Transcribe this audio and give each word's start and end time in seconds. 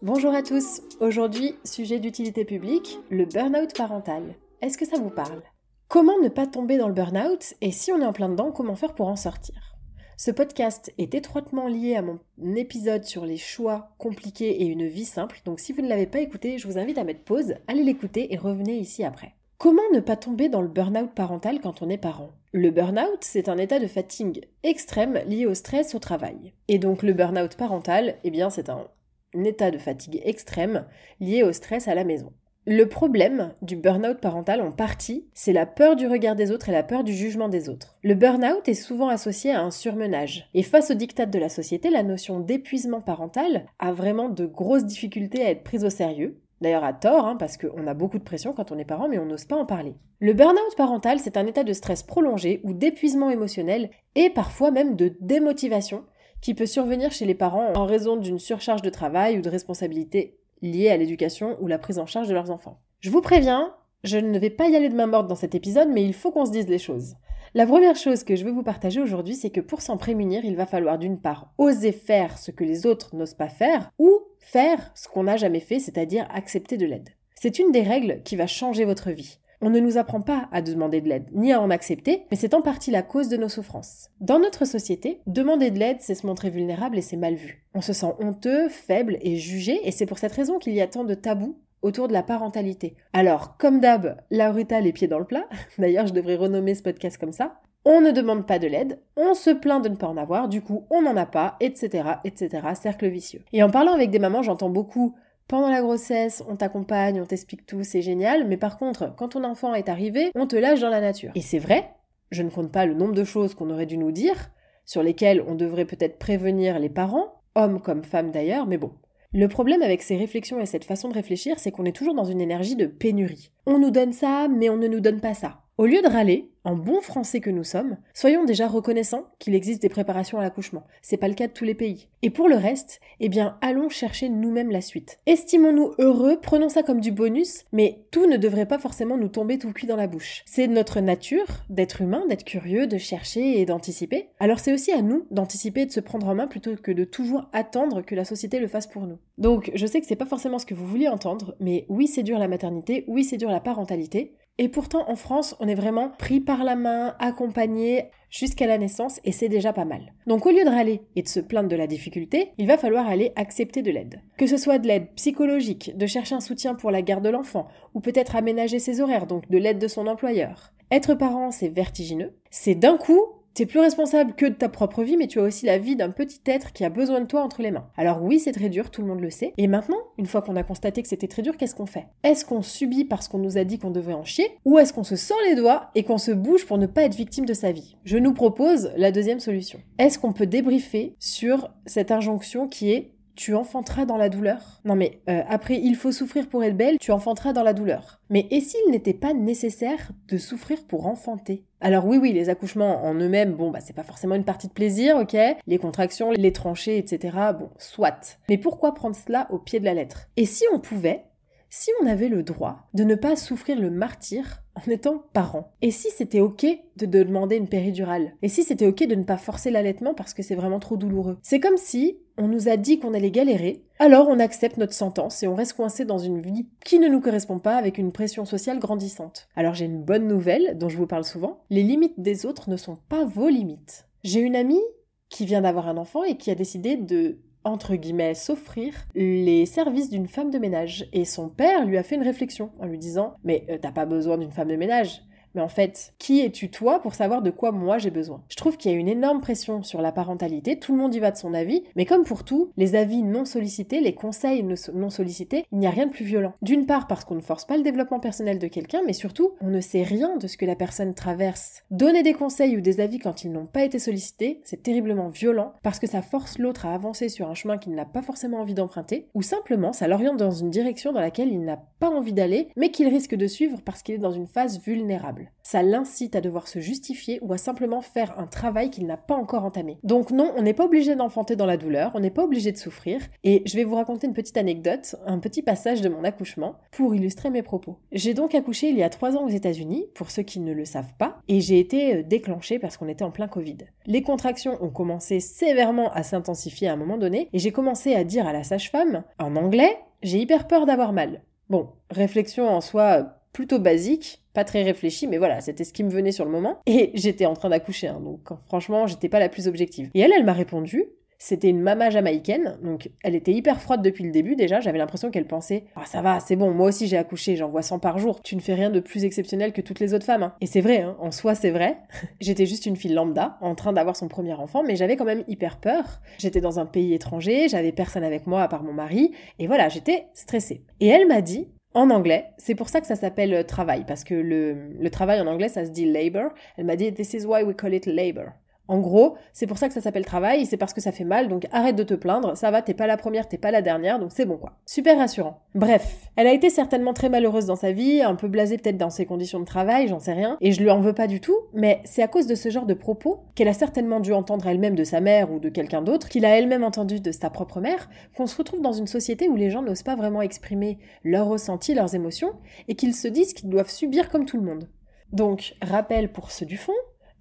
Bonjour 0.00 0.32
à 0.32 0.44
tous. 0.44 0.80
Aujourd'hui, 1.00 1.56
sujet 1.64 1.98
d'utilité 1.98 2.44
publique, 2.44 3.00
le 3.10 3.24
burn-out 3.24 3.76
parental. 3.76 4.22
Est-ce 4.62 4.78
que 4.78 4.86
ça 4.86 4.96
vous 4.96 5.10
parle? 5.10 5.42
Comment 5.88 6.16
ne 6.22 6.28
pas 6.28 6.46
tomber 6.46 6.78
dans 6.78 6.86
le 6.86 6.94
burn-out 6.94 7.54
et 7.60 7.72
si 7.72 7.90
on 7.90 8.00
est 8.00 8.06
en 8.06 8.12
plein 8.12 8.28
dedans, 8.28 8.52
comment 8.52 8.76
faire 8.76 8.94
pour 8.94 9.08
en 9.08 9.16
sortir? 9.16 9.76
Ce 10.16 10.30
podcast 10.30 10.92
est 10.98 11.16
étroitement 11.16 11.66
lié 11.66 11.96
à 11.96 12.02
mon 12.02 12.20
épisode 12.54 13.02
sur 13.02 13.26
les 13.26 13.36
choix 13.36 13.90
compliqués 13.98 14.62
et 14.62 14.66
une 14.66 14.86
vie 14.86 15.04
simple, 15.04 15.40
donc 15.44 15.58
si 15.58 15.72
vous 15.72 15.82
ne 15.82 15.88
l'avez 15.88 16.06
pas 16.06 16.20
écouté, 16.20 16.58
je 16.58 16.68
vous 16.68 16.78
invite 16.78 16.98
à 16.98 17.04
mettre 17.04 17.24
pause, 17.24 17.54
allez 17.66 17.82
l'écouter 17.82 18.32
et 18.32 18.36
revenez 18.36 18.76
ici 18.76 19.02
après. 19.02 19.34
Comment 19.58 19.82
ne 19.92 19.98
pas 19.98 20.14
tomber 20.14 20.48
dans 20.48 20.62
le 20.62 20.68
burn-out 20.68 21.10
parental 21.10 21.58
quand 21.60 21.82
on 21.82 21.90
est 21.90 21.98
parent? 21.98 22.30
Le 22.52 22.70
burn-out, 22.70 23.18
c'est 23.22 23.48
un 23.48 23.58
état 23.58 23.80
de 23.80 23.88
fatigue 23.88 24.46
extrême 24.62 25.20
lié 25.26 25.46
au 25.46 25.54
stress 25.54 25.96
au 25.96 25.98
travail. 25.98 26.52
Et 26.68 26.78
donc 26.78 27.02
le 27.02 27.14
burn-out 27.14 27.56
parental, 27.56 28.14
eh 28.22 28.30
bien 28.30 28.48
c'est 28.48 28.68
un 28.68 28.86
un 29.34 29.44
état 29.44 29.70
de 29.70 29.78
fatigue 29.78 30.20
extrême 30.24 30.86
lié 31.20 31.42
au 31.42 31.52
stress 31.52 31.88
à 31.88 31.94
la 31.94 32.04
maison. 32.04 32.32
Le 32.70 32.84
problème 32.84 33.54
du 33.62 33.76
burn-out 33.76 34.20
parental 34.20 34.60
en 34.60 34.72
partie, 34.72 35.26
c'est 35.32 35.54
la 35.54 35.64
peur 35.64 35.96
du 35.96 36.06
regard 36.06 36.36
des 36.36 36.50
autres 36.50 36.68
et 36.68 36.72
la 36.72 36.82
peur 36.82 37.02
du 37.02 37.14
jugement 37.14 37.48
des 37.48 37.70
autres. 37.70 37.96
Le 38.02 38.14
burn-out 38.14 38.68
est 38.68 38.74
souvent 38.74 39.08
associé 39.08 39.52
à 39.52 39.62
un 39.62 39.70
surmenage. 39.70 40.50
Et 40.52 40.62
face 40.62 40.90
aux 40.90 40.94
dictats 40.94 41.24
de 41.24 41.38
la 41.38 41.48
société, 41.48 41.88
la 41.88 42.02
notion 42.02 42.40
d'épuisement 42.40 43.00
parental 43.00 43.64
a 43.78 43.92
vraiment 43.92 44.28
de 44.28 44.44
grosses 44.44 44.84
difficultés 44.84 45.42
à 45.42 45.50
être 45.50 45.64
prise 45.64 45.84
au 45.84 45.88
sérieux. 45.88 46.42
D'ailleurs 46.60 46.84
à 46.84 46.92
tort, 46.92 47.24
hein, 47.24 47.36
parce 47.36 47.56
qu'on 47.56 47.86
a 47.86 47.94
beaucoup 47.94 48.18
de 48.18 48.24
pression 48.24 48.52
quand 48.52 48.70
on 48.70 48.78
est 48.78 48.84
parent, 48.84 49.08
mais 49.08 49.18
on 49.18 49.24
n'ose 49.24 49.46
pas 49.46 49.56
en 49.56 49.64
parler. 49.64 49.94
Le 50.20 50.34
burn-out 50.34 50.76
parental, 50.76 51.20
c'est 51.20 51.38
un 51.38 51.46
état 51.46 51.64
de 51.64 51.72
stress 51.72 52.02
prolongé 52.02 52.60
ou 52.64 52.74
d'épuisement 52.74 53.30
émotionnel 53.30 53.88
et 54.14 54.28
parfois 54.28 54.72
même 54.72 54.94
de 54.94 55.16
démotivation 55.20 56.04
qui 56.40 56.54
peut 56.54 56.66
survenir 56.66 57.12
chez 57.12 57.24
les 57.24 57.34
parents 57.34 57.72
en 57.74 57.86
raison 57.86 58.16
d'une 58.16 58.38
surcharge 58.38 58.82
de 58.82 58.90
travail 58.90 59.38
ou 59.38 59.42
de 59.42 59.50
responsabilités 59.50 60.38
liées 60.62 60.90
à 60.90 60.96
l'éducation 60.96 61.56
ou 61.60 61.66
la 61.66 61.78
prise 61.78 61.98
en 61.98 62.06
charge 62.06 62.28
de 62.28 62.34
leurs 62.34 62.50
enfants. 62.50 62.80
Je 63.00 63.10
vous 63.10 63.20
préviens, 63.20 63.74
je 64.04 64.18
ne 64.18 64.38
vais 64.38 64.50
pas 64.50 64.68
y 64.68 64.76
aller 64.76 64.88
de 64.88 64.94
main 64.94 65.06
morte 65.06 65.28
dans 65.28 65.34
cet 65.34 65.54
épisode, 65.54 65.88
mais 65.88 66.04
il 66.04 66.14
faut 66.14 66.30
qu'on 66.30 66.46
se 66.46 66.52
dise 66.52 66.68
les 66.68 66.78
choses. 66.78 67.14
La 67.54 67.66
première 67.66 67.96
chose 67.96 68.24
que 68.24 68.36
je 68.36 68.44
veux 68.44 68.50
vous 68.50 68.62
partager 68.62 69.00
aujourd'hui, 69.00 69.34
c'est 69.34 69.50
que 69.50 69.60
pour 69.60 69.80
s'en 69.80 69.96
prémunir, 69.96 70.44
il 70.44 70.56
va 70.56 70.66
falloir 70.66 70.98
d'une 70.98 71.20
part 71.20 71.52
oser 71.56 71.92
faire 71.92 72.36
ce 72.36 72.50
que 72.50 72.64
les 72.64 72.86
autres 72.86 73.16
n'osent 73.16 73.34
pas 73.34 73.48
faire, 73.48 73.90
ou 73.98 74.20
faire 74.38 74.90
ce 74.94 75.08
qu'on 75.08 75.24
n'a 75.24 75.36
jamais 75.36 75.60
fait, 75.60 75.78
c'est-à-dire 75.78 76.28
accepter 76.30 76.76
de 76.76 76.86
l'aide. 76.86 77.10
C'est 77.34 77.58
une 77.58 77.72
des 77.72 77.82
règles 77.82 78.22
qui 78.22 78.36
va 78.36 78.46
changer 78.46 78.84
votre 78.84 79.10
vie. 79.10 79.38
On 79.60 79.70
ne 79.70 79.80
nous 79.80 79.98
apprend 79.98 80.20
pas 80.20 80.48
à 80.52 80.62
demander 80.62 81.00
de 81.00 81.08
l'aide, 81.08 81.26
ni 81.32 81.52
à 81.52 81.60
en 81.60 81.70
accepter, 81.70 82.26
mais 82.30 82.36
c'est 82.36 82.54
en 82.54 82.62
partie 82.62 82.92
la 82.92 83.02
cause 83.02 83.28
de 83.28 83.36
nos 83.36 83.48
souffrances. 83.48 84.10
Dans 84.20 84.38
notre 84.38 84.64
société, 84.64 85.20
demander 85.26 85.72
de 85.72 85.78
l'aide, 85.80 85.96
c'est 86.00 86.14
se 86.14 86.26
montrer 86.26 86.50
vulnérable 86.50 86.96
et 86.96 87.02
c'est 87.02 87.16
mal 87.16 87.34
vu. 87.34 87.64
On 87.74 87.80
se 87.80 87.92
sent 87.92 88.14
honteux, 88.20 88.68
faible 88.68 89.18
et 89.20 89.36
jugé, 89.36 89.80
et 89.82 89.90
c'est 89.90 90.06
pour 90.06 90.18
cette 90.18 90.32
raison 90.32 90.58
qu'il 90.58 90.74
y 90.74 90.80
a 90.80 90.86
tant 90.86 91.02
de 91.02 91.14
tabous 91.14 91.58
autour 91.82 92.06
de 92.06 92.12
la 92.12 92.22
parentalité. 92.22 92.94
Alors, 93.12 93.56
comme 93.56 93.80
d'hab, 93.80 94.16
Laurita 94.30 94.80
les 94.80 94.92
pieds 94.92 95.08
dans 95.08 95.18
le 95.18 95.24
plat, 95.24 95.48
d'ailleurs 95.78 96.06
je 96.06 96.14
devrais 96.14 96.36
renommer 96.36 96.76
ce 96.76 96.82
podcast 96.82 97.18
comme 97.18 97.32
ça, 97.32 97.60
on 97.84 98.00
ne 98.00 98.10
demande 98.10 98.46
pas 98.46 98.58
de 98.58 98.66
l'aide, 98.66 99.00
on 99.16 99.34
se 99.34 99.50
plaint 99.50 99.82
de 99.82 99.88
ne 99.88 99.96
pas 99.96 100.08
en 100.08 100.16
avoir, 100.16 100.48
du 100.48 100.62
coup 100.62 100.84
on 100.90 101.02
n'en 101.02 101.16
a 101.16 101.26
pas, 101.26 101.56
etc., 101.60 102.04
etc., 102.24 102.68
cercle 102.74 103.08
vicieux. 103.08 103.42
Et 103.52 103.62
en 103.62 103.70
parlant 103.70 103.94
avec 103.94 104.10
des 104.10 104.18
mamans, 104.18 104.42
j'entends 104.42 104.70
beaucoup 104.70 105.14
pendant 105.48 105.70
la 105.70 105.80
grossesse, 105.80 106.44
on 106.48 106.56
t'accompagne, 106.56 107.20
on 107.20 107.26
t'explique 107.26 107.66
tout, 107.66 107.82
c'est 107.82 108.02
génial, 108.02 108.46
mais 108.46 108.58
par 108.58 108.78
contre, 108.78 109.14
quand 109.16 109.30
ton 109.30 109.44
enfant 109.44 109.74
est 109.74 109.88
arrivé, 109.88 110.30
on 110.34 110.46
te 110.46 110.56
lâche 110.56 110.80
dans 110.80 110.90
la 110.90 111.00
nature. 111.00 111.32
Et 111.34 111.40
c'est 111.40 111.58
vrai, 111.58 111.90
je 112.30 112.42
ne 112.42 112.50
compte 112.50 112.70
pas 112.70 112.86
le 112.86 112.94
nombre 112.94 113.14
de 113.14 113.24
choses 113.24 113.54
qu'on 113.54 113.70
aurait 113.70 113.86
dû 113.86 113.96
nous 113.96 114.12
dire, 114.12 114.50
sur 114.84 115.02
lesquelles 115.02 115.42
on 115.46 115.54
devrait 115.54 115.86
peut-être 115.86 116.18
prévenir 116.18 116.78
les 116.78 116.90
parents, 116.90 117.42
hommes 117.54 117.80
comme 117.80 118.04
femmes 118.04 118.30
d'ailleurs, 118.30 118.66
mais 118.66 118.78
bon. 118.78 118.92
Le 119.32 119.48
problème 119.48 119.82
avec 119.82 120.02
ces 120.02 120.16
réflexions 120.16 120.60
et 120.60 120.66
cette 120.66 120.84
façon 120.84 121.08
de 121.08 121.14
réfléchir, 121.14 121.58
c'est 121.58 121.70
qu'on 121.70 121.84
est 121.84 121.96
toujours 121.96 122.14
dans 122.14 122.24
une 122.24 122.40
énergie 122.40 122.76
de 122.76 122.86
pénurie. 122.86 123.50
On 123.66 123.78
nous 123.78 123.90
donne 123.90 124.12
ça, 124.12 124.48
mais 124.48 124.70
on 124.70 124.76
ne 124.76 124.88
nous 124.88 125.00
donne 125.00 125.20
pas 125.20 125.34
ça. 125.34 125.60
Au 125.78 125.86
lieu 125.86 126.02
de 126.02 126.08
râler, 126.08 126.50
en 126.64 126.74
bon 126.74 127.00
français 127.00 127.38
que 127.38 127.50
nous 127.50 127.62
sommes, 127.62 127.98
soyons 128.12 128.44
déjà 128.44 128.66
reconnaissants 128.66 129.28
qu'il 129.38 129.54
existe 129.54 129.80
des 129.80 129.88
préparations 129.88 130.40
à 130.40 130.42
l'accouchement. 130.42 130.82
C'est 131.02 131.18
pas 131.18 131.28
le 131.28 131.34
cas 131.34 131.46
de 131.46 131.52
tous 131.52 131.62
les 131.62 131.76
pays. 131.76 132.08
Et 132.22 132.30
pour 132.30 132.48
le 132.48 132.56
reste, 132.56 132.98
eh 133.20 133.28
bien, 133.28 133.56
allons 133.60 133.88
chercher 133.88 134.28
nous-mêmes 134.28 134.72
la 134.72 134.80
suite. 134.80 135.20
Estimons-nous 135.26 135.94
heureux, 136.00 136.40
prenons 136.42 136.68
ça 136.68 136.82
comme 136.82 137.00
du 137.00 137.12
bonus, 137.12 137.64
mais 137.70 138.00
tout 138.10 138.26
ne 138.26 138.36
devrait 138.36 138.66
pas 138.66 138.80
forcément 138.80 139.16
nous 139.16 139.28
tomber 139.28 139.56
tout 139.56 139.72
cuit 139.72 139.86
dans 139.86 139.94
la 139.94 140.08
bouche. 140.08 140.42
C'est 140.46 140.66
notre 140.66 140.98
nature 140.98 141.46
d'être 141.70 142.02
humain, 142.02 142.26
d'être 142.28 142.44
curieux, 142.44 142.88
de 142.88 142.98
chercher 142.98 143.60
et 143.60 143.64
d'anticiper. 143.64 144.30
Alors 144.40 144.58
c'est 144.58 144.72
aussi 144.72 144.90
à 144.90 145.00
nous 145.00 145.28
d'anticiper 145.30 145.82
et 145.82 145.86
de 145.86 145.92
se 145.92 146.00
prendre 146.00 146.26
en 146.26 146.34
main 146.34 146.48
plutôt 146.48 146.74
que 146.74 146.90
de 146.90 147.04
toujours 147.04 147.48
attendre 147.52 148.02
que 148.02 148.16
la 148.16 148.24
société 148.24 148.58
le 148.58 148.66
fasse 148.66 148.88
pour 148.88 149.06
nous. 149.06 149.18
Donc, 149.38 149.70
je 149.74 149.86
sais 149.86 150.00
que 150.00 150.08
c'est 150.08 150.16
pas 150.16 150.26
forcément 150.26 150.58
ce 150.58 150.66
que 150.66 150.74
vous 150.74 150.88
vouliez 150.88 151.06
entendre, 151.06 151.54
mais 151.60 151.86
oui, 151.88 152.08
c'est 152.08 152.24
dur 152.24 152.40
la 152.40 152.48
maternité, 152.48 153.04
oui, 153.06 153.22
c'est 153.22 153.36
dur 153.36 153.50
la 153.50 153.60
parentalité. 153.60 154.34
Et 154.60 154.68
pourtant, 154.68 155.08
en 155.08 155.14
France, 155.14 155.56
on 155.60 155.68
est 155.68 155.76
vraiment 155.76 156.10
pris 156.18 156.40
par 156.40 156.64
la 156.64 156.74
main, 156.74 157.14
accompagné 157.20 158.10
jusqu'à 158.28 158.66
la 158.66 158.76
naissance, 158.76 159.20
et 159.24 159.30
c'est 159.30 159.48
déjà 159.48 159.72
pas 159.72 159.84
mal. 159.84 160.12
Donc 160.26 160.46
au 160.46 160.50
lieu 160.50 160.64
de 160.64 160.68
râler 160.68 161.00
et 161.14 161.22
de 161.22 161.28
se 161.28 161.38
plaindre 161.38 161.68
de 161.68 161.76
la 161.76 161.86
difficulté, 161.86 162.50
il 162.58 162.66
va 162.66 162.76
falloir 162.76 163.08
aller 163.08 163.32
accepter 163.36 163.82
de 163.82 163.92
l'aide. 163.92 164.20
Que 164.36 164.48
ce 164.48 164.56
soit 164.56 164.78
de 164.78 164.88
l'aide 164.88 165.14
psychologique, 165.14 165.96
de 165.96 166.06
chercher 166.06 166.34
un 166.34 166.40
soutien 166.40 166.74
pour 166.74 166.90
la 166.90 167.02
garde 167.02 167.24
de 167.24 167.30
l'enfant, 167.30 167.68
ou 167.94 168.00
peut-être 168.00 168.34
aménager 168.34 168.80
ses 168.80 169.00
horaires, 169.00 169.26
donc 169.26 169.48
de 169.48 169.58
l'aide 169.58 169.78
de 169.78 169.88
son 169.88 170.08
employeur. 170.08 170.72
Être 170.90 171.14
parent, 171.14 171.50
c'est 171.50 171.68
vertigineux. 171.68 172.34
C'est 172.50 172.74
d'un 172.74 172.96
coup 172.96 173.22
T'es 173.54 173.66
plus 173.66 173.80
responsable 173.80 174.34
que 174.34 174.46
de 174.46 174.54
ta 174.54 174.68
propre 174.68 175.02
vie, 175.02 175.16
mais 175.16 175.26
tu 175.26 175.40
as 175.40 175.42
aussi 175.42 175.66
la 175.66 175.78
vie 175.78 175.96
d'un 175.96 176.10
petit 176.10 176.40
être 176.46 176.72
qui 176.72 176.84
a 176.84 176.90
besoin 176.90 177.20
de 177.20 177.26
toi 177.26 177.42
entre 177.42 177.60
les 177.60 177.70
mains. 177.70 177.88
Alors 177.96 178.22
oui, 178.22 178.38
c'est 178.38 178.52
très 178.52 178.68
dur, 178.68 178.90
tout 178.90 179.02
le 179.02 179.08
monde 179.08 179.20
le 179.20 179.30
sait. 179.30 179.52
Et 179.58 179.66
maintenant, 179.66 179.98
une 180.16 180.26
fois 180.26 180.42
qu'on 180.42 180.54
a 180.54 180.62
constaté 180.62 181.02
que 181.02 181.08
c'était 181.08 181.26
très 181.26 181.42
dur, 181.42 181.56
qu'est-ce 181.56 181.74
qu'on 181.74 181.86
fait? 181.86 182.06
Est-ce 182.22 182.44
qu'on 182.44 182.62
subit 182.62 183.04
parce 183.04 183.26
qu'on 183.26 183.38
nous 183.38 183.58
a 183.58 183.64
dit 183.64 183.78
qu'on 183.78 183.90
devrait 183.90 184.14
en 184.14 184.24
chier? 184.24 184.48
Ou 184.64 184.78
est-ce 184.78 184.92
qu'on 184.92 185.04
se 185.04 185.16
sent 185.16 185.34
les 185.48 185.56
doigts 185.56 185.90
et 185.94 186.04
qu'on 186.04 186.18
se 186.18 186.30
bouge 186.30 186.66
pour 186.66 186.78
ne 186.78 186.86
pas 186.86 187.02
être 187.02 187.16
victime 187.16 187.46
de 187.46 187.54
sa 187.54 187.72
vie? 187.72 187.96
Je 188.04 188.18
nous 188.18 188.32
propose 188.32 188.92
la 188.96 189.10
deuxième 189.10 189.40
solution. 189.40 189.80
Est-ce 189.98 190.18
qu'on 190.18 190.32
peut 190.32 190.46
débriefer 190.46 191.16
sur 191.18 191.70
cette 191.86 192.12
injonction 192.12 192.68
qui 192.68 192.92
est 192.92 193.12
tu 193.38 193.54
enfanteras 193.54 194.04
dans 194.04 194.16
la 194.16 194.28
douleur. 194.28 194.80
Non 194.84 194.96
mais 194.96 195.20
euh, 195.30 195.42
après, 195.48 195.80
il 195.80 195.94
faut 195.94 196.10
souffrir 196.10 196.48
pour 196.48 196.64
être 196.64 196.76
belle, 196.76 196.98
tu 196.98 197.12
enfanteras 197.12 197.52
dans 197.52 197.62
la 197.62 197.72
douleur. 197.72 198.20
Mais 198.30 198.48
et 198.50 198.60
s'il 198.60 198.90
n'était 198.90 199.14
pas 199.14 199.32
nécessaire 199.32 200.10
de 200.26 200.36
souffrir 200.38 200.84
pour 200.88 201.06
enfanter? 201.06 201.64
Alors 201.80 202.04
oui, 202.04 202.18
oui, 202.18 202.32
les 202.32 202.48
accouchements 202.48 203.04
en 203.04 203.14
eux-mêmes, 203.14 203.52
bon, 203.52 203.70
bah 203.70 203.78
c'est 203.80 203.94
pas 203.94 204.02
forcément 204.02 204.34
une 204.34 204.44
partie 204.44 204.66
de 204.66 204.72
plaisir, 204.72 205.16
ok? 205.16 205.36
Les 205.68 205.78
contractions, 205.78 206.32
les 206.32 206.52
tranchées, 206.52 206.98
etc., 206.98 207.36
bon, 207.58 207.70
soit. 207.78 208.38
Mais 208.48 208.58
pourquoi 208.58 208.92
prendre 208.92 209.14
cela 209.14 209.46
au 209.50 209.58
pied 209.58 209.78
de 209.78 209.84
la 209.84 209.94
lettre? 209.94 210.26
Et 210.36 210.44
si 210.44 210.64
on 210.74 210.80
pouvait, 210.80 211.22
si 211.70 211.90
on 212.02 212.06
avait 212.06 212.28
le 212.28 212.42
droit 212.42 212.88
de 212.94 213.04
ne 213.04 213.14
pas 213.14 213.36
souffrir 213.36 213.78
le 213.78 213.90
martyr 213.90 214.62
en 214.74 214.90
étant 214.90 215.24
parent 215.32 215.72
Et 215.82 215.90
si 215.90 216.08
c'était 216.10 216.40
ok 216.40 216.66
de, 216.96 217.06
demander 217.06 217.56
une 217.56 217.68
péridurale 217.68 218.34
Et 218.42 218.48
si 218.48 218.62
c'était 218.62 218.86
ok 218.86 219.06
de 219.06 219.14
ne 219.14 219.24
pas 219.24 219.36
forcer 219.36 219.70
l'allaitement 219.70 220.14
parce 220.14 220.34
que 220.34 220.42
c'est 220.42 220.54
vraiment 220.54 220.78
trop 220.78 220.96
douloureux? 220.96 221.38
C'est 221.42 221.60
comme 221.60 221.76
si 221.76 222.18
on 222.36 222.48
nous 222.48 222.68
a 222.68 222.76
dit 222.76 223.00
qu'on 223.00 223.14
allait 223.14 223.32
galérer, 223.32 223.82
alors 223.98 224.28
on 224.28 224.38
accepte 224.38 224.76
notre 224.76 224.92
sentence 224.92 225.42
et 225.42 225.48
on 225.48 225.56
reste 225.56 225.74
coincé 225.74 226.04
dans 226.04 226.18
une 226.18 226.40
vie 226.40 226.68
qui 226.84 227.00
ne 227.00 227.08
nous 227.08 227.20
correspond 227.20 227.58
pas 227.58 227.76
avec 227.76 227.98
une 227.98 228.12
pression 228.12 228.44
sociale 228.44 228.78
grandissante. 228.78 229.48
Alors 229.56 229.74
j'ai 229.74 229.86
une 229.86 230.02
bonne 230.02 230.28
nouvelle 230.28 230.78
dont 230.78 230.88
je 230.88 230.96
vous 230.96 231.06
parle 231.06 231.24
souvent, 231.24 231.64
les 231.70 231.82
limites 231.82 232.20
des 232.20 232.46
autres 232.46 232.70
ne 232.70 232.76
sont 232.76 232.98
pas 233.08 233.24
vos 233.24 233.48
limites. 233.48 234.06
J'ai 234.22 234.40
une 234.40 234.56
amie 234.56 234.82
qui 235.28 235.46
vient 235.46 235.62
d'avoir 235.62 235.88
un 235.88 235.96
enfant 235.96 236.24
et 236.24 236.36
qui 236.36 236.50
a 236.50 236.54
décidé 236.54 236.96
de 236.96 237.38
entre 237.64 237.94
guillemets, 237.94 238.34
s'offrir 238.34 238.94
les 239.14 239.66
services 239.66 240.10
d'une 240.10 240.28
femme 240.28 240.50
de 240.50 240.58
ménage. 240.58 241.08
Et 241.12 241.24
son 241.24 241.48
père 241.48 241.84
lui 241.84 241.98
a 241.98 242.02
fait 242.02 242.16
une 242.16 242.22
réflexion 242.22 242.70
en 242.78 242.86
lui 242.86 242.98
disant 242.98 243.34
Mais 243.44 243.64
euh, 243.70 243.78
t'as 243.80 243.92
pas 243.92 244.06
besoin 244.06 244.38
d'une 244.38 244.52
femme 244.52 244.68
de 244.68 244.76
ménage, 244.76 245.22
mais 245.54 245.62
en 245.62 245.68
fait, 245.68 246.14
qui 246.18 246.40
es-tu 246.40 246.70
toi 246.70 247.00
pour 247.00 247.14
savoir 247.14 247.42
de 247.42 247.50
quoi 247.50 247.72
moi 247.72 247.98
j'ai 247.98 248.10
besoin? 248.10 248.42
Je 248.48 248.56
trouve 248.56 248.76
qu'il 248.76 248.90
y 248.90 248.94
a 248.94 248.98
une 248.98 249.08
énorme 249.08 249.40
pression 249.40 249.82
sur 249.82 250.00
la 250.00 250.12
parentalité, 250.12 250.78
tout 250.78 250.92
le 250.92 250.98
monde 250.98 251.14
y 251.14 251.20
va 251.20 251.30
de 251.30 251.36
son 251.36 251.54
avis, 251.54 251.84
mais 251.96 252.06
comme 252.06 252.24
pour 252.24 252.44
tout, 252.44 252.70
les 252.76 252.94
avis 252.94 253.22
non 253.22 253.44
sollicités, 253.44 254.00
les 254.00 254.14
conseils 254.14 254.62
non 254.62 255.10
sollicités, 255.10 255.64
il 255.72 255.78
n'y 255.78 255.86
a 255.86 255.90
rien 255.90 256.06
de 256.06 256.12
plus 256.12 256.24
violent. 256.24 256.54
D'une 256.62 256.86
part 256.86 257.06
parce 257.06 257.24
qu'on 257.24 257.34
ne 257.34 257.40
force 257.40 257.64
pas 257.64 257.76
le 257.76 257.82
développement 257.82 258.20
personnel 258.20 258.58
de 258.58 258.68
quelqu'un, 258.68 259.00
mais 259.06 259.12
surtout, 259.12 259.52
on 259.60 259.68
ne 259.68 259.80
sait 259.80 260.02
rien 260.02 260.36
de 260.36 260.46
ce 260.46 260.56
que 260.56 260.66
la 260.66 260.76
personne 260.76 261.14
traverse. 261.14 261.82
Donner 261.90 262.22
des 262.22 262.34
conseils 262.34 262.76
ou 262.76 262.80
des 262.80 263.00
avis 263.00 263.18
quand 263.18 263.44
ils 263.44 263.52
n'ont 263.52 263.66
pas 263.66 263.84
été 263.84 263.98
sollicités, 263.98 264.60
c'est 264.64 264.82
terriblement 264.82 265.28
violent 265.28 265.72
parce 265.82 265.98
que 265.98 266.06
ça 266.06 266.22
force 266.22 266.58
l'autre 266.58 266.86
à 266.86 266.94
avancer 266.94 267.28
sur 267.28 267.48
un 267.48 267.54
chemin 267.54 267.78
qu'il 267.78 267.94
n'a 267.94 268.04
pas 268.04 268.22
forcément 268.22 268.60
envie 268.60 268.74
d'emprunter, 268.74 269.28
ou 269.34 269.42
simplement 269.42 269.92
ça 269.92 270.08
l'oriente 270.08 270.36
dans 270.36 270.50
une 270.50 270.70
direction 270.70 271.12
dans 271.12 271.20
laquelle 271.20 271.52
il 271.52 271.64
n'a 271.64 271.82
pas 271.98 272.10
envie 272.10 272.32
d'aller, 272.32 272.68
mais 272.76 272.90
qu'il 272.90 273.08
risque 273.08 273.34
de 273.34 273.46
suivre 273.46 273.80
parce 273.84 274.02
qu'il 274.02 274.14
est 274.14 274.18
dans 274.18 274.32
une 274.32 274.46
phase 274.46 274.80
vulnérable. 274.80 275.47
Ça 275.62 275.82
l'incite 275.82 276.34
à 276.34 276.40
devoir 276.40 276.66
se 276.66 276.78
justifier 276.78 277.38
ou 277.42 277.52
à 277.52 277.58
simplement 277.58 278.00
faire 278.00 278.38
un 278.38 278.46
travail 278.46 278.90
qu'il 278.90 279.06
n'a 279.06 279.18
pas 279.18 279.34
encore 279.34 279.64
entamé. 279.64 279.98
Donc 280.02 280.30
non, 280.30 280.52
on 280.56 280.62
n'est 280.62 280.72
pas 280.72 280.86
obligé 280.86 281.14
d'enfanter 281.14 281.56
dans 281.56 281.66
la 281.66 281.76
douleur, 281.76 282.10
on 282.14 282.20
n'est 282.20 282.30
pas 282.30 282.44
obligé 282.44 282.72
de 282.72 282.78
souffrir, 282.78 283.20
et 283.44 283.62
je 283.66 283.76
vais 283.76 283.84
vous 283.84 283.96
raconter 283.96 284.26
une 284.26 284.32
petite 284.32 284.56
anecdote, 284.56 285.16
un 285.26 285.38
petit 285.38 285.62
passage 285.62 286.00
de 286.00 286.08
mon 286.08 286.24
accouchement, 286.24 286.76
pour 286.90 287.14
illustrer 287.14 287.50
mes 287.50 287.62
propos. 287.62 287.98
J'ai 288.12 288.32
donc 288.32 288.54
accouché 288.54 288.88
il 288.88 288.96
y 288.96 289.02
a 289.02 289.10
trois 289.10 289.36
ans 289.36 289.44
aux 289.44 289.50
États-Unis, 289.50 290.06
pour 290.14 290.30
ceux 290.30 290.42
qui 290.42 290.60
ne 290.60 290.72
le 290.72 290.84
savent 290.84 291.14
pas, 291.18 291.38
et 291.48 291.60
j'ai 291.60 291.78
été 291.78 292.16
euh, 292.16 292.22
déclenchée 292.22 292.78
parce 292.78 292.96
qu'on 292.96 293.08
était 293.08 293.24
en 293.24 293.30
plein 293.30 293.48
Covid. 293.48 293.78
Les 294.06 294.22
contractions 294.22 294.82
ont 294.82 294.90
commencé 294.90 295.40
sévèrement 295.40 296.10
à 296.12 296.22
s'intensifier 296.22 296.88
à 296.88 296.94
un 296.94 296.96
moment 296.96 297.18
donné, 297.18 297.48
et 297.52 297.58
j'ai 297.58 297.72
commencé 297.72 298.14
à 298.14 298.24
dire 298.24 298.46
à 298.46 298.52
la 298.52 298.64
sage-femme, 298.64 299.24
en 299.38 299.56
anglais, 299.56 299.98
j'ai 300.22 300.38
hyper 300.38 300.66
peur 300.66 300.86
d'avoir 300.86 301.12
mal. 301.12 301.42
Bon, 301.68 301.90
réflexion 302.10 302.66
en 302.66 302.80
soi 302.80 303.37
plutôt 303.58 303.80
basique, 303.80 304.40
pas 304.54 304.62
très 304.62 304.84
réfléchi, 304.84 305.26
mais 305.26 305.36
voilà, 305.36 305.60
c'était 305.60 305.82
ce 305.82 305.92
qui 305.92 306.04
me 306.04 306.10
venait 306.10 306.30
sur 306.30 306.44
le 306.44 306.50
moment. 306.52 306.78
Et 306.86 307.10
j'étais 307.14 307.44
en 307.44 307.54
train 307.54 307.70
d'accoucher, 307.70 308.06
hein, 308.06 308.20
donc 308.22 308.50
franchement, 308.66 309.08
j'étais 309.08 309.28
pas 309.28 309.40
la 309.40 309.48
plus 309.48 309.66
objective. 309.66 310.10
Et 310.14 310.20
elle, 310.20 310.30
elle 310.32 310.44
m'a 310.44 310.52
répondu. 310.52 311.06
C'était 311.40 311.68
une 311.68 311.80
maman 311.80 312.08
jamaïcaine, 312.08 312.78
donc 312.84 313.10
elle 313.24 313.34
était 313.34 313.52
hyper 313.52 313.82
froide 313.82 314.00
depuis 314.00 314.22
le 314.22 314.30
début 314.30 314.54
déjà. 314.54 314.78
J'avais 314.78 314.98
l'impression 314.98 315.32
qu'elle 315.32 315.46
pensait 315.46 315.86
Ah, 315.96 316.04
ça 316.04 316.22
va, 316.22 316.38
c'est 316.38 316.54
bon, 316.54 316.70
moi 316.70 316.86
aussi 316.86 317.08
j'ai 317.08 317.16
accouché, 317.16 317.56
j'en 317.56 317.68
vois 317.68 317.82
100 317.82 317.98
par 317.98 318.18
jour. 318.18 318.42
Tu 318.42 318.54
ne 318.54 318.60
fais 318.60 318.74
rien 318.74 318.90
de 318.90 319.00
plus 319.00 319.24
exceptionnel 319.24 319.72
que 319.72 319.80
toutes 319.80 319.98
les 319.98 320.14
autres 320.14 320.26
femmes. 320.26 320.44
Hein. 320.44 320.54
Et 320.60 320.66
c'est 320.66 320.80
vrai, 320.80 321.02
hein, 321.02 321.16
en 321.18 321.32
soi 321.32 321.56
c'est 321.56 321.70
vrai. 321.70 321.98
J'étais 322.40 322.66
juste 322.66 322.86
une 322.86 322.96
fille 322.96 323.12
lambda, 323.12 323.58
en 323.60 323.74
train 323.74 323.92
d'avoir 323.92 324.14
son 324.14 324.28
premier 324.28 324.54
enfant, 324.54 324.84
mais 324.84 324.94
j'avais 324.94 325.16
quand 325.16 325.24
même 325.24 325.42
hyper 325.48 325.78
peur. 325.78 326.20
J'étais 326.38 326.60
dans 326.60 326.78
un 326.78 326.86
pays 326.86 327.12
étranger, 327.12 327.68
j'avais 327.68 327.92
personne 327.92 328.24
avec 328.24 328.46
moi 328.46 328.62
à 328.62 328.68
part 328.68 328.84
mon 328.84 328.92
mari, 328.92 329.32
et 329.58 329.66
voilà, 329.66 329.88
j'étais 329.88 330.26
stressée. 330.34 330.84
Et 331.00 331.08
elle 331.08 331.26
m'a 331.26 331.40
dit 331.40 331.68
en 331.98 332.10
anglais. 332.10 332.46
C'est 332.58 332.74
pour 332.76 332.88
ça 332.88 333.00
que 333.00 333.06
ça 333.06 333.16
s'appelle 333.16 333.52
euh, 333.52 333.62
travail, 333.64 334.04
parce 334.06 334.22
que 334.22 334.34
le, 334.34 334.90
le, 334.98 335.10
travail 335.10 335.40
en 335.40 335.46
anglais, 335.46 335.68
ça 335.68 335.84
se 335.84 335.90
dit 335.90 336.10
labor. 336.10 336.50
Elle 336.76 336.86
m'a 336.86 336.96
dit, 336.96 337.12
This 337.12 337.34
is 337.34 337.44
why 337.44 337.62
we 337.64 337.74
call 337.76 337.92
it 337.92 338.06
labor. 338.06 338.52
En 338.88 338.98
gros, 338.98 339.36
c'est 339.52 339.66
pour 339.66 339.76
ça 339.76 339.88
que 339.88 339.94
ça 339.94 340.00
s'appelle 340.00 340.24
travail, 340.24 340.64
c'est 340.64 340.78
parce 340.78 340.94
que 340.94 341.00
ça 341.00 341.12
fait 341.12 341.24
mal, 341.24 341.48
donc 341.48 341.68
arrête 341.72 341.94
de 341.94 342.02
te 342.02 342.14
plaindre, 342.14 342.56
ça 342.56 342.70
va, 342.70 342.80
t'es 342.80 342.94
pas 342.94 343.06
la 343.06 343.18
première, 343.18 343.46
t'es 343.46 343.58
pas 343.58 343.70
la 343.70 343.82
dernière, 343.82 344.18
donc 344.18 344.32
c'est 344.32 344.46
bon 344.46 344.56
quoi. 344.56 344.72
Super 344.86 345.18
rassurant. 345.18 345.60
Bref, 345.74 346.30
elle 346.36 346.46
a 346.46 346.54
été 346.54 346.70
certainement 346.70 347.12
très 347.12 347.28
malheureuse 347.28 347.66
dans 347.66 347.76
sa 347.76 347.92
vie, 347.92 348.22
un 348.22 348.34
peu 348.34 348.48
blasée 348.48 348.78
peut-être 348.78 348.96
dans 348.96 349.10
ses 349.10 349.26
conditions 349.26 349.60
de 349.60 349.66
travail, 349.66 350.08
j'en 350.08 350.18
sais 350.18 350.32
rien, 350.32 350.56
et 350.62 350.72
je 350.72 350.80
lui 350.80 350.90
en 350.90 351.00
veux 351.00 351.12
pas 351.12 351.26
du 351.26 351.40
tout, 351.40 351.56
mais 351.74 352.00
c'est 352.04 352.22
à 352.22 352.28
cause 352.28 352.46
de 352.46 352.54
ce 352.54 352.70
genre 352.70 352.86
de 352.86 352.94
propos 352.94 353.40
qu'elle 353.54 353.68
a 353.68 353.74
certainement 353.74 354.20
dû 354.20 354.32
entendre 354.32 354.66
elle-même 354.66 354.94
de 354.94 355.04
sa 355.04 355.20
mère 355.20 355.52
ou 355.52 355.60
de 355.60 355.68
quelqu'un 355.68 356.00
d'autre, 356.00 356.28
qu'il 356.30 356.46
a 356.46 356.58
elle-même 356.58 356.82
entendu 356.82 357.20
de 357.20 357.30
sa 357.30 357.50
propre 357.50 357.80
mère, 357.80 358.08
qu'on 358.36 358.46
se 358.46 358.56
retrouve 358.56 358.80
dans 358.80 358.92
une 358.92 359.06
société 359.06 359.48
où 359.48 359.56
les 359.56 359.68
gens 359.68 359.82
n'osent 359.82 360.02
pas 360.02 360.16
vraiment 360.16 360.40
exprimer 360.40 360.98
leurs 361.24 361.48
ressentis, 361.48 361.94
leurs 361.94 362.14
émotions, 362.14 362.52
et 362.88 362.94
qu'ils 362.94 363.14
se 363.14 363.28
disent 363.28 363.52
qu'ils 363.52 363.68
doivent 363.68 363.90
subir 363.90 364.30
comme 364.30 364.46
tout 364.46 364.56
le 364.56 364.64
monde. 364.64 364.88
Donc, 365.32 365.74
rappel 365.82 366.32
pour 366.32 366.50
ceux 366.50 366.64
du 366.64 366.78
fond, 366.78 366.94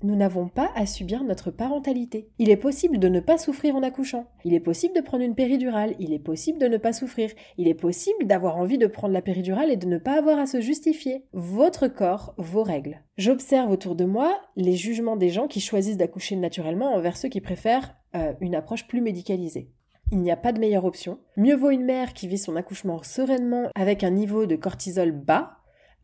nous 0.04 0.16
n'avons 0.16 0.48
pas 0.48 0.70
à 0.76 0.86
subir 0.86 1.24
notre 1.24 1.52
parentalité. 1.52 2.30
Il 2.40 2.50
est 2.50 2.58
possible 2.58 3.00
de 3.00 3.08
ne 3.08 3.20
pas 3.20 3.38
souffrir 3.38 3.76
en 3.76 3.84
accouchant. 3.84 4.28
Il 4.46 4.54
est 4.54 4.60
possible 4.60 4.96
de 4.96 5.02
prendre 5.02 5.24
une 5.24 5.36
péridurale. 5.36 5.96
Il 6.00 6.14
est 6.14 6.20
possible 6.20 6.60
de 6.60 6.68
ne 6.68 6.78
pas 6.78 6.94
souffrir. 6.94 7.32
Il 7.58 7.68
est 7.68 7.74
possible 7.74 8.26
d'avoir 8.26 8.58
envie 8.58 8.78
de 8.78 8.88
prendre 8.88 9.14
la 9.14 9.22
péridurale 9.22 9.72
et 9.72 9.78
de 9.78 9.88
ne 9.88 9.98
pas 9.98 10.18
avoir 10.18 10.40
à 10.40 10.46
se 10.46 10.62
justifier. 10.62 11.26
Votre 11.34 11.88
corps, 11.88 12.34
vos 12.38 12.64
règles. 12.64 13.02
J'observe 13.18 13.72
autour 13.72 13.96
de 13.96 14.06
moi 14.06 14.40
les 14.56 14.74
jugements 14.76 15.18
des 15.18 15.30
gens 15.30 15.48
qui 15.48 15.60
choisissent 15.60 15.98
d'accoucher 15.98 16.36
naturellement 16.36 16.94
envers 16.94 17.18
ceux 17.18 17.30
qui 17.30 17.42
préfèrent 17.42 17.96
euh, 18.16 18.34
une 18.42 18.56
approche 18.56 18.88
plus 18.88 19.02
médicalisée. 19.02 19.72
Il 20.12 20.20
n'y 20.20 20.32
a 20.32 20.38
pas 20.38 20.54
de 20.54 20.60
meilleure 20.60 20.86
option. 20.86 21.20
Mieux 21.36 21.56
vaut 21.56 21.70
une 21.70 21.84
mère 21.84 22.14
qui 22.14 22.30
vit 22.30 22.38
son 22.38 22.56
accouchement 22.56 23.04
sereinement 23.04 23.70
avec 23.76 24.06
un 24.06 24.12
niveau 24.12 24.46
de 24.46 24.56
cortisol 24.56 25.12
bas 25.12 25.57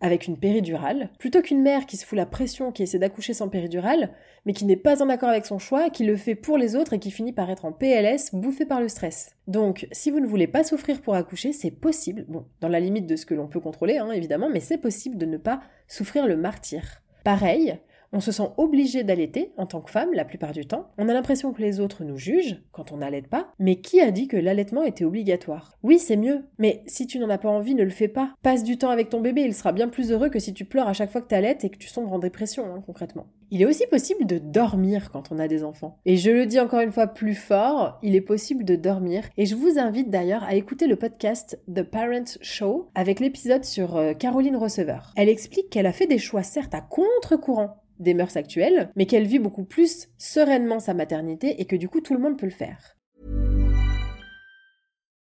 avec 0.04 0.28
une 0.28 0.38
péridurale, 0.38 1.10
plutôt 1.18 1.42
qu'une 1.42 1.62
mère 1.62 1.86
qui 1.86 1.96
se 1.96 2.06
fout 2.06 2.18
la 2.18 2.26
pression, 2.26 2.74
qui 2.74 2.84
essaie 2.84 3.00
d'accoucher 3.00 3.34
sans 3.34 3.48
péridurale, 3.48 4.12
mais 4.46 4.52
qui 4.52 4.66
n'est 4.66 4.76
pas 4.76 5.02
en 5.02 5.08
accord 5.08 5.30
avec 5.30 5.46
son 5.46 5.60
choix, 5.60 5.90
qui 5.90 6.04
le 6.04 6.18
fait 6.18 6.36
pour 6.36 6.58
les 6.58 6.76
autres 6.76 6.92
et 6.92 7.00
qui 7.00 7.10
finit 7.10 7.32
par 7.32 7.50
être 7.50 7.64
en 7.64 7.72
PLS, 7.72 8.36
bouffé 8.36 8.66
par 8.66 8.82
le 8.82 8.90
stress. 8.90 9.32
Donc, 9.48 9.88
si 9.94 10.12
vous 10.12 10.20
ne 10.20 10.28
voulez 10.28 10.48
pas 10.48 10.66
souffrir 10.66 11.02
pour 11.02 11.16
accoucher, 11.16 11.54
c'est 11.54 11.72
possible, 11.72 12.26
bon, 12.28 12.46
dans 12.60 12.68
la 12.68 12.82
limite 12.82 13.08
de 13.08 13.16
ce 13.16 13.26
que 13.26 13.34
l'on 13.34 13.48
peut 13.48 13.62
contrôler, 13.62 13.98
hein, 13.98 14.12
évidemment, 14.12 14.50
mais 14.50 14.60
c'est 14.60 14.78
possible 14.78 15.18
de 15.18 15.26
ne 15.26 15.38
pas 15.38 15.62
souffrir 15.88 16.28
le 16.28 16.36
martyr. 16.36 17.02
Pareil, 17.24 17.80
on 18.14 18.20
se 18.20 18.32
sent 18.32 18.50
obligé 18.58 19.04
d'allaiter 19.04 19.52
en 19.58 19.66
tant 19.66 19.82
que 19.82 19.92
femme 19.92 20.14
la 20.14 20.24
plupart 20.24 20.54
du 20.54 20.66
temps. 20.66 20.88
On 20.98 21.10
a 21.10 21.14
l'impression 21.14 21.52
que 21.52 21.62
les 21.62 21.80
autres 21.80 22.04
nous 22.04 22.18
jugent 22.18 22.62
quand 22.72 22.92
on 22.92 22.98
n'allaite 22.98 23.28
pas. 23.28 23.52
Mais 23.60 23.78
qui 23.78 24.00
a 24.00 24.12
dit 24.12 24.28
que 24.28 24.38
l'allaitement 24.38 24.84
était 24.84 25.04
obligatoire? 25.04 25.74
Oui, 25.84 26.00
c'est 26.00 26.16
mieux. 26.16 26.44
Mais 26.60 26.84
si 26.86 27.08
tu 27.08 27.20
n'en 27.20 27.30
as 27.30 27.40
pas 27.40 27.50
envie, 27.50 27.76
ne 27.76 27.84
le 27.84 27.90
fais 27.90 28.08
pas. 28.08 28.36
Passe 28.44 28.64
du 28.64 28.78
temps 28.78 28.92
avec 28.92 29.10
ton 29.10 29.20
bébé, 29.20 29.42
il 29.42 29.54
sera 29.54 29.74
bien 29.74 29.90
plus 29.90 30.12
heureux 30.12 30.30
que 30.30 30.40
si 30.40 30.54
tu 30.54 30.64
pleures 30.64 30.88
à 30.88 30.94
chaque 30.94 31.12
fois 31.12 31.22
que 31.22 31.28
tu 31.28 31.36
allaites 31.36 31.66
et 31.66 31.70
que 31.70 31.78
tu 31.78 31.88
sombres 31.88 32.14
en 32.14 32.20
dépression, 32.20 32.66
hein, 32.66 32.84
concrètement. 32.86 33.26
Il 33.56 33.62
est 33.62 33.68
aussi 33.68 33.86
possible 33.86 34.26
de 34.26 34.40
dormir 34.40 35.12
quand 35.12 35.32
on 35.32 35.38
a 35.38 35.48
des 35.48 35.64
enfants. 35.64 36.00
Et 36.06 36.18
je 36.18 36.32
le 36.32 36.48
dis 36.48 36.60
encore 36.60 36.80
une 36.80 36.92
fois 36.92 37.06
plus 37.06 37.36
fort, 37.36 38.00
il 38.02 38.16
est 38.16 38.22
possible 38.22 38.64
de 38.64 38.76
dormir. 38.76 39.26
Et 39.38 39.46
je 39.46 39.56
vous 39.56 39.78
invite 39.78 40.10
d'ailleurs 40.10 40.44
à 40.44 40.56
écouter 40.56 40.88
le 40.88 40.96
podcast 40.96 41.60
The 41.72 41.84
Parent 41.84 42.24
Show 42.42 42.90
avec 42.96 43.20
l'épisode 43.20 43.64
sur 43.64 43.96
euh, 43.96 44.14
Caroline 44.14 44.56
Receveur. 44.56 45.14
Elle 45.16 45.30
explique 45.30 45.70
qu'elle 45.70 45.86
a 45.86 45.94
fait 45.94 46.08
des 46.08 46.18
choix 46.18 46.42
certes 46.42 46.74
à 46.74 46.82
contre-courant 46.82 47.83
des 48.04 48.14
mœurs 48.14 48.36
actuelles, 48.36 48.92
mais 48.96 49.06
qu'elle 49.06 49.26
vit 49.26 49.40
beaucoup 49.40 49.66
plus 49.66 50.10
sereinement 50.18 50.80
sa 50.80 50.94
maternité 50.94 51.60
et 51.60 51.66
que 51.66 51.76
du 51.76 51.90
coup 51.90 52.02
tout 52.02 52.14
le 52.14 52.20
monde 52.20 52.38
peut 52.38 52.46
le 52.46 52.52
faire. 52.52 52.96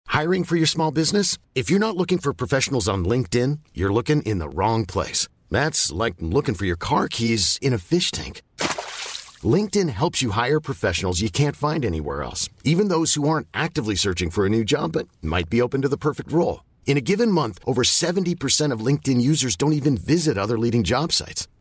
Hiring 0.08 0.44
for 0.44 0.56
your 0.56 0.66
small 0.66 0.90
business? 0.90 1.38
If 1.54 1.70
you're 1.70 1.80
not 1.80 1.96
looking 1.96 2.18
for 2.18 2.34
professionals 2.34 2.86
on 2.86 3.04
LinkedIn, 3.04 3.60
you're 3.72 3.92
looking 3.92 4.20
in 4.22 4.40
the 4.40 4.48
wrong 4.54 4.84
place. 4.84 5.26
That's 5.50 5.90
like 5.90 6.16
looking 6.20 6.54
for 6.54 6.66
your 6.66 6.76
car 6.76 7.08
keys 7.08 7.58
in 7.62 7.72
a 7.72 7.78
fish 7.78 8.10
tank. 8.10 8.42
LinkedIn 9.42 9.88
helps 9.88 10.20
you 10.20 10.30
hire 10.30 10.60
professionals 10.60 11.20
you 11.20 11.30
can't 11.30 11.56
find 11.56 11.84
anywhere 11.84 12.22
else, 12.22 12.48
even 12.62 12.88
those 12.88 13.14
who 13.14 13.26
aren't 13.26 13.48
actively 13.54 13.94
searching 13.94 14.30
for 14.30 14.44
a 14.44 14.50
new 14.50 14.64
job 14.64 14.92
but 14.92 15.08
might 15.22 15.48
be 15.48 15.62
open 15.62 15.80
to 15.82 15.88
the 15.88 15.96
perfect 15.96 16.30
role. 16.30 16.62
In 16.84 16.96
a 16.96 17.00
given 17.00 17.30
month, 17.30 17.58
over 17.64 17.82
70% 17.82 18.72
of 18.72 18.86
LinkedIn 18.86 19.20
users 19.20 19.56
don't 19.56 19.72
even 19.72 19.96
visit 19.96 20.36
other 20.36 20.58
leading 20.58 20.82
job 20.82 21.12
sites. 21.12 21.48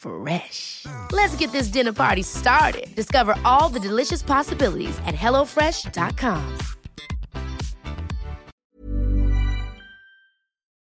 Fresh. 0.00 0.86
Let's 1.12 1.36
get 1.36 1.52
this 1.52 1.68
dinner 1.68 1.92
party 1.92 2.22
started. 2.22 2.86
Discover 2.96 3.34
all 3.44 3.68
the 3.68 3.78
delicious 3.78 4.22
possibilities 4.22 4.98
at 5.06 5.14
hellofresh.com. 5.14 6.40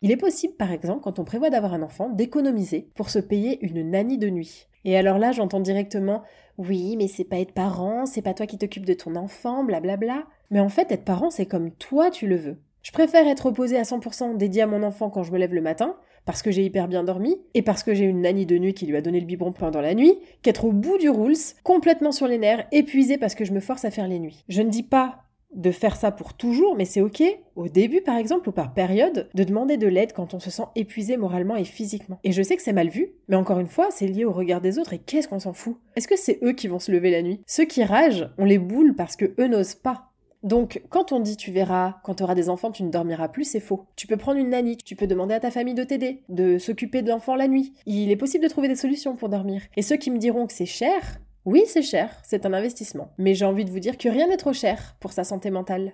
Il 0.01 0.11
est 0.11 0.17
possible, 0.17 0.53
par 0.55 0.71
exemple, 0.71 1.01
quand 1.01 1.17
on 1.17 1.23
prévoit 1.23 1.49
d'avoir 1.49 1.73
un 1.73 1.81
enfant, 1.81 2.09
d'économiser 2.09 2.89
pour 2.93 3.09
se 3.09 3.19
payer 3.19 3.57
une 3.65 3.89
nanny 3.89 4.17
de 4.17 4.29
nuit. 4.29 4.67
Et 4.83 4.97
alors 4.97 5.17
là, 5.17 5.31
j'entends 5.31 5.61
directement 5.61 6.21
Oui, 6.57 6.97
mais 6.97 7.07
c'est 7.07 7.23
pas 7.23 7.39
être 7.39 7.53
parent, 7.53 8.05
c'est 8.05 8.21
pas 8.21 8.33
toi 8.33 8.45
qui 8.45 8.57
t'occupes 8.57 8.85
de 8.85 8.93
ton 8.93 9.15
enfant, 9.15 9.63
blablabla. 9.63 10.25
Mais 10.51 10.59
en 10.59 10.69
fait, 10.69 10.91
être 10.91 11.05
parent, 11.05 11.29
c'est 11.29 11.45
comme 11.45 11.71
toi 11.71 12.11
tu 12.11 12.27
le 12.27 12.35
veux. 12.35 12.57
Je 12.85 12.91
préfère 12.91 13.27
être 13.27 13.47
reposée 13.47 13.79
à 13.79 13.81
100% 13.81 14.37
dédiée 14.37 14.61
à 14.61 14.67
mon 14.67 14.83
enfant 14.83 15.09
quand 15.09 15.23
je 15.23 15.31
me 15.31 15.39
lève 15.39 15.55
le 15.55 15.61
matin, 15.61 15.95
parce 16.23 16.43
que 16.43 16.51
j'ai 16.51 16.63
hyper 16.63 16.87
bien 16.87 17.03
dormi, 17.03 17.35
et 17.55 17.63
parce 17.63 17.81
que 17.81 17.95
j'ai 17.95 18.05
une 18.05 18.21
nanny 18.21 18.45
de 18.45 18.59
nuit 18.59 18.75
qui 18.75 18.85
lui 18.85 18.95
a 18.95 19.01
donné 19.01 19.19
le 19.19 19.25
biberon 19.25 19.53
pendant 19.53 19.81
la 19.81 19.95
nuit, 19.95 20.19
qu'être 20.43 20.65
au 20.65 20.71
bout 20.71 20.99
du 20.99 21.09
rules, 21.09 21.35
complètement 21.63 22.11
sur 22.11 22.27
les 22.27 22.37
nerfs, 22.37 22.67
épuisée 22.71 23.17
parce 23.17 23.33
que 23.33 23.43
je 23.43 23.53
me 23.53 23.59
force 23.59 23.85
à 23.85 23.89
faire 23.89 24.07
les 24.07 24.19
nuits. 24.19 24.43
Je 24.49 24.61
ne 24.61 24.69
dis 24.69 24.83
pas 24.83 25.23
de 25.55 25.71
faire 25.71 25.95
ça 25.95 26.11
pour 26.11 26.35
toujours, 26.35 26.75
mais 26.75 26.85
c'est 26.85 27.01
ok, 27.01 27.23
au 27.55 27.69
début 27.69 28.01
par 28.01 28.17
exemple 28.17 28.49
ou 28.49 28.51
par 28.51 28.75
période, 28.75 29.29
de 29.33 29.43
demander 29.43 29.77
de 29.77 29.87
l'aide 29.87 30.13
quand 30.13 30.35
on 30.35 30.39
se 30.39 30.51
sent 30.51 30.65
épuisé 30.75 31.17
moralement 31.17 31.55
et 31.55 31.65
physiquement. 31.65 32.19
Et 32.23 32.33
je 32.33 32.43
sais 32.43 32.55
que 32.55 32.61
c'est 32.61 32.71
mal 32.71 32.89
vu, 32.89 33.13
mais 33.29 33.35
encore 33.35 33.59
une 33.59 33.65
fois, 33.65 33.87
c'est 33.89 34.05
lié 34.05 34.25
au 34.25 34.31
regard 34.31 34.61
des 34.61 34.77
autres 34.77 34.93
et 34.93 34.99
qu'est-ce 34.99 35.27
qu'on 35.27 35.39
s'en 35.39 35.53
fout? 35.53 35.79
Est-ce 35.95 36.07
que 36.07 36.17
c'est 36.17 36.37
eux 36.43 36.53
qui 36.53 36.67
vont 36.67 36.77
se 36.77 36.91
lever 36.91 37.09
la 37.09 37.23
nuit? 37.23 37.41
Ceux 37.47 37.65
qui 37.65 37.83
ragent, 37.83 38.29
on 38.37 38.45
les 38.45 38.59
boule 38.59 38.93
parce 38.95 39.15
que 39.15 39.33
eux 39.39 39.47
n'osent 39.47 39.73
pas. 39.73 40.11
Donc, 40.45 40.83
quand 40.89 41.11
on 41.11 41.19
dit 41.19 41.37
tu 41.37 41.51
verras, 41.51 41.95
quand 42.03 42.13
tu 42.13 42.23
auras 42.23 42.35
des 42.35 42.49
enfants, 42.49 42.71
tu 42.71 42.83
ne 42.83 42.91
dormiras 42.91 43.29
plus, 43.29 43.45
c'est 43.45 43.59
faux. 43.59 43.87
Tu 43.95 44.05
peux 44.05 44.15
prendre 44.15 44.39
une 44.39 44.51
nanny, 44.51 44.77
tu 44.77 44.95
peux 44.95 45.07
demander 45.07 45.33
à 45.33 45.39
ta 45.39 45.49
famille 45.49 45.73
de 45.73 45.83
t'aider, 45.83 46.21
de 46.29 46.59
s'occuper 46.59 47.01
de 47.01 47.09
l'enfant 47.09 47.35
la 47.35 47.47
nuit. 47.47 47.73
Il 47.87 48.11
est 48.11 48.15
possible 48.15 48.43
de 48.43 48.49
trouver 48.49 48.67
des 48.67 48.75
solutions 48.75 49.15
pour 49.15 49.27
dormir. 49.27 49.63
Et 49.75 49.81
ceux 49.81 49.95
qui 49.95 50.11
me 50.11 50.19
diront 50.19 50.45
que 50.45 50.53
c'est 50.53 50.67
cher, 50.67 51.19
oui, 51.45 51.63
c'est 51.65 51.81
cher, 51.81 52.21
c'est 52.23 52.45
un 52.45 52.53
investissement. 52.53 53.09
Mais 53.17 53.33
j'ai 53.33 53.45
envie 53.45 53.65
de 53.65 53.71
vous 53.71 53.79
dire 53.79 53.97
que 53.97 54.07
rien 54.07 54.27
n'est 54.27 54.37
trop 54.37 54.53
cher 54.53 54.95
pour 54.99 55.13
sa 55.13 55.23
santé 55.23 55.49
mentale. 55.49 55.93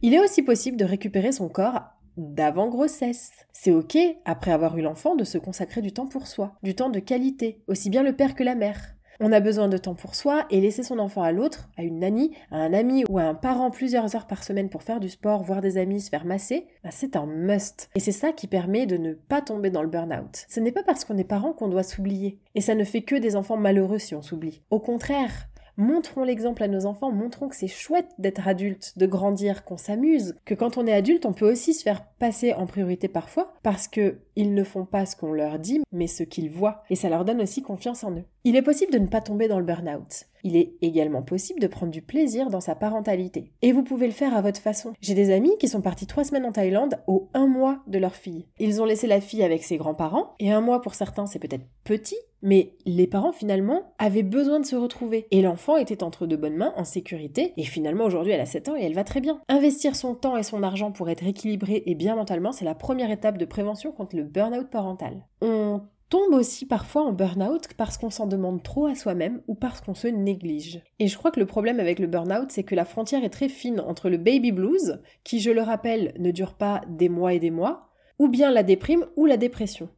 Il 0.00 0.14
est 0.14 0.20
aussi 0.20 0.42
possible 0.42 0.78
de 0.78 0.86
récupérer 0.86 1.32
son 1.32 1.50
corps 1.50 1.82
d'avant 2.16 2.70
grossesse. 2.70 3.30
C'est 3.52 3.72
ok, 3.72 3.98
après 4.24 4.52
avoir 4.52 4.78
eu 4.78 4.80
l'enfant, 4.80 5.16
de 5.16 5.24
se 5.24 5.36
consacrer 5.36 5.82
du 5.82 5.92
temps 5.92 6.06
pour 6.06 6.26
soi, 6.26 6.54
du 6.62 6.74
temps 6.74 6.88
de 6.88 6.98
qualité, 6.98 7.60
aussi 7.68 7.90
bien 7.90 8.02
le 8.02 8.16
père 8.16 8.34
que 8.34 8.42
la 8.42 8.54
mère. 8.54 8.95
On 9.20 9.32
a 9.32 9.40
besoin 9.40 9.68
de 9.68 9.78
temps 9.78 9.94
pour 9.94 10.14
soi 10.14 10.46
et 10.50 10.60
laisser 10.60 10.82
son 10.82 10.98
enfant 10.98 11.22
à 11.22 11.32
l'autre, 11.32 11.68
à 11.76 11.82
une 11.82 12.00
nanny, 12.00 12.32
à 12.50 12.56
un 12.56 12.72
ami 12.72 13.04
ou 13.08 13.18
à 13.18 13.22
un 13.22 13.34
parent 13.34 13.70
plusieurs 13.70 14.14
heures 14.14 14.26
par 14.26 14.44
semaine 14.44 14.68
pour 14.68 14.82
faire 14.82 15.00
du 15.00 15.08
sport, 15.08 15.42
voir 15.42 15.60
des 15.60 15.78
amis, 15.78 16.00
se 16.00 16.10
faire 16.10 16.26
masser, 16.26 16.66
bah, 16.84 16.90
c'est 16.92 17.16
un 17.16 17.26
must. 17.26 17.88
Et 17.94 18.00
c'est 18.00 18.12
ça 18.12 18.32
qui 18.32 18.46
permet 18.46 18.86
de 18.86 18.96
ne 18.96 19.14
pas 19.14 19.40
tomber 19.40 19.70
dans 19.70 19.82
le 19.82 19.88
burn-out. 19.88 20.44
Ce 20.48 20.60
n'est 20.60 20.72
pas 20.72 20.82
parce 20.82 21.04
qu'on 21.04 21.16
est 21.16 21.24
parent 21.24 21.52
qu'on 21.52 21.68
doit 21.68 21.82
s'oublier. 21.82 22.38
Et 22.54 22.60
ça 22.60 22.74
ne 22.74 22.84
fait 22.84 23.02
que 23.02 23.16
des 23.16 23.36
enfants 23.36 23.56
malheureux 23.56 23.98
si 23.98 24.14
on 24.14 24.22
s'oublie. 24.22 24.62
Au 24.70 24.80
contraire, 24.80 25.48
Montrons 25.78 26.24
l'exemple 26.24 26.62
à 26.62 26.68
nos 26.68 26.86
enfants, 26.86 27.12
montrons 27.12 27.48
que 27.48 27.56
c'est 27.56 27.68
chouette 27.68 28.08
d'être 28.18 28.48
adulte, 28.48 28.94
de 28.96 29.04
grandir, 29.04 29.62
qu'on 29.62 29.76
s'amuse, 29.76 30.34
que 30.46 30.54
quand 30.54 30.78
on 30.78 30.86
est 30.86 30.92
adulte, 30.92 31.26
on 31.26 31.34
peut 31.34 31.50
aussi 31.50 31.74
se 31.74 31.82
faire 31.82 32.06
passer 32.18 32.54
en 32.54 32.66
priorité 32.66 33.08
parfois, 33.08 33.52
parce 33.62 33.86
que 33.86 34.20
ils 34.36 34.54
ne 34.54 34.64
font 34.64 34.86
pas 34.86 35.04
ce 35.04 35.16
qu'on 35.16 35.32
leur 35.32 35.58
dit, 35.58 35.82
mais 35.92 36.06
ce 36.06 36.22
qu'ils 36.22 36.50
voient, 36.50 36.82
et 36.88 36.96
ça 36.96 37.10
leur 37.10 37.26
donne 37.26 37.42
aussi 37.42 37.60
confiance 37.60 38.04
en 38.04 38.12
eux. 38.12 38.24
Il 38.44 38.56
est 38.56 38.62
possible 38.62 38.92
de 38.92 38.98
ne 38.98 39.06
pas 39.06 39.20
tomber 39.20 39.48
dans 39.48 39.58
le 39.58 39.66
burn-out. 39.66 40.24
Il 40.46 40.56
est 40.56 40.74
également 40.80 41.22
possible 41.22 41.58
de 41.58 41.66
prendre 41.66 41.90
du 41.90 42.02
plaisir 42.02 42.50
dans 42.50 42.60
sa 42.60 42.76
parentalité. 42.76 43.50
Et 43.62 43.72
vous 43.72 43.82
pouvez 43.82 44.06
le 44.06 44.12
faire 44.12 44.32
à 44.32 44.42
votre 44.42 44.60
façon. 44.60 44.92
J'ai 45.00 45.14
des 45.14 45.32
amis 45.32 45.50
qui 45.58 45.66
sont 45.66 45.80
partis 45.80 46.06
trois 46.06 46.22
semaines 46.22 46.44
en 46.44 46.52
Thaïlande 46.52 47.00
au 47.08 47.28
un 47.34 47.48
mois 47.48 47.80
de 47.88 47.98
leur 47.98 48.14
fille. 48.14 48.46
Ils 48.60 48.80
ont 48.80 48.84
laissé 48.84 49.08
la 49.08 49.20
fille 49.20 49.42
avec 49.42 49.64
ses 49.64 49.76
grands-parents, 49.76 50.36
et 50.38 50.52
un 50.52 50.60
mois 50.60 50.80
pour 50.80 50.94
certains 50.94 51.26
c'est 51.26 51.40
peut-être 51.40 51.66
petit, 51.82 52.14
mais 52.42 52.74
les 52.84 53.08
parents 53.08 53.32
finalement 53.32 53.92
avaient 53.98 54.22
besoin 54.22 54.60
de 54.60 54.66
se 54.66 54.76
retrouver. 54.76 55.26
Et 55.32 55.42
l'enfant 55.42 55.78
était 55.78 56.04
entre 56.04 56.28
de 56.28 56.36
bonnes 56.36 56.56
mains, 56.56 56.74
en 56.76 56.84
sécurité, 56.84 57.52
et 57.56 57.64
finalement 57.64 58.04
aujourd'hui 58.04 58.32
elle 58.32 58.40
a 58.40 58.46
7 58.46 58.68
ans 58.68 58.76
et 58.76 58.84
elle 58.84 58.94
va 58.94 59.02
très 59.02 59.20
bien. 59.20 59.40
Investir 59.48 59.96
son 59.96 60.14
temps 60.14 60.36
et 60.36 60.44
son 60.44 60.62
argent 60.62 60.92
pour 60.92 61.10
être 61.10 61.26
équilibré 61.26 61.82
et 61.86 61.96
bien 61.96 62.14
mentalement, 62.14 62.52
c'est 62.52 62.64
la 62.64 62.76
première 62.76 63.10
étape 63.10 63.36
de 63.36 63.46
prévention 63.46 63.90
contre 63.90 64.14
le 64.14 64.22
burn-out 64.22 64.70
parental. 64.70 65.26
On 65.40 65.80
tombe 66.08 66.34
aussi 66.34 66.66
parfois 66.66 67.02
en 67.02 67.12
burn-out 67.12 67.68
parce 67.76 67.98
qu'on 67.98 68.10
s'en 68.10 68.26
demande 68.26 68.62
trop 68.62 68.86
à 68.86 68.94
soi-même 68.94 69.42
ou 69.48 69.54
parce 69.54 69.80
qu'on 69.80 69.94
se 69.94 70.08
néglige. 70.08 70.82
Et 70.98 71.08
je 71.08 71.16
crois 71.16 71.30
que 71.30 71.40
le 71.40 71.46
problème 71.46 71.80
avec 71.80 71.98
le 71.98 72.06
burn-out, 72.06 72.50
c'est 72.50 72.62
que 72.62 72.74
la 72.74 72.84
frontière 72.84 73.24
est 73.24 73.30
très 73.30 73.48
fine 73.48 73.80
entre 73.80 74.08
le 74.08 74.18
baby 74.18 74.52
blues, 74.52 75.00
qui 75.24 75.40
je 75.40 75.50
le 75.50 75.62
rappelle 75.62 76.14
ne 76.18 76.30
dure 76.30 76.54
pas 76.54 76.82
des 76.88 77.08
mois 77.08 77.34
et 77.34 77.40
des 77.40 77.50
mois, 77.50 77.88
ou 78.18 78.28
bien 78.28 78.50
la 78.50 78.62
déprime 78.62 79.06
ou 79.16 79.26
la 79.26 79.36
dépression. 79.36 79.88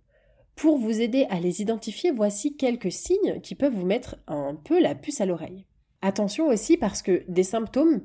Pour 0.57 0.79
vous 0.79 1.00
aider 1.00 1.27
à 1.31 1.38
les 1.38 1.62
identifier, 1.62 2.11
voici 2.11 2.57
quelques 2.57 2.91
signes 2.91 3.41
qui 3.43 3.55
peuvent 3.55 3.75
vous 3.75 3.87
mettre 3.87 4.17
un 4.27 4.57
peu 4.57 4.81
la 4.81 4.95
puce 4.95 5.21
à 5.21 5.27
l'oreille. 5.27 5.67
Attention 6.03 6.49
aussi 6.49 6.77
parce 6.77 7.03
que 7.03 7.23
des 7.29 7.45
symptômes 7.45 8.03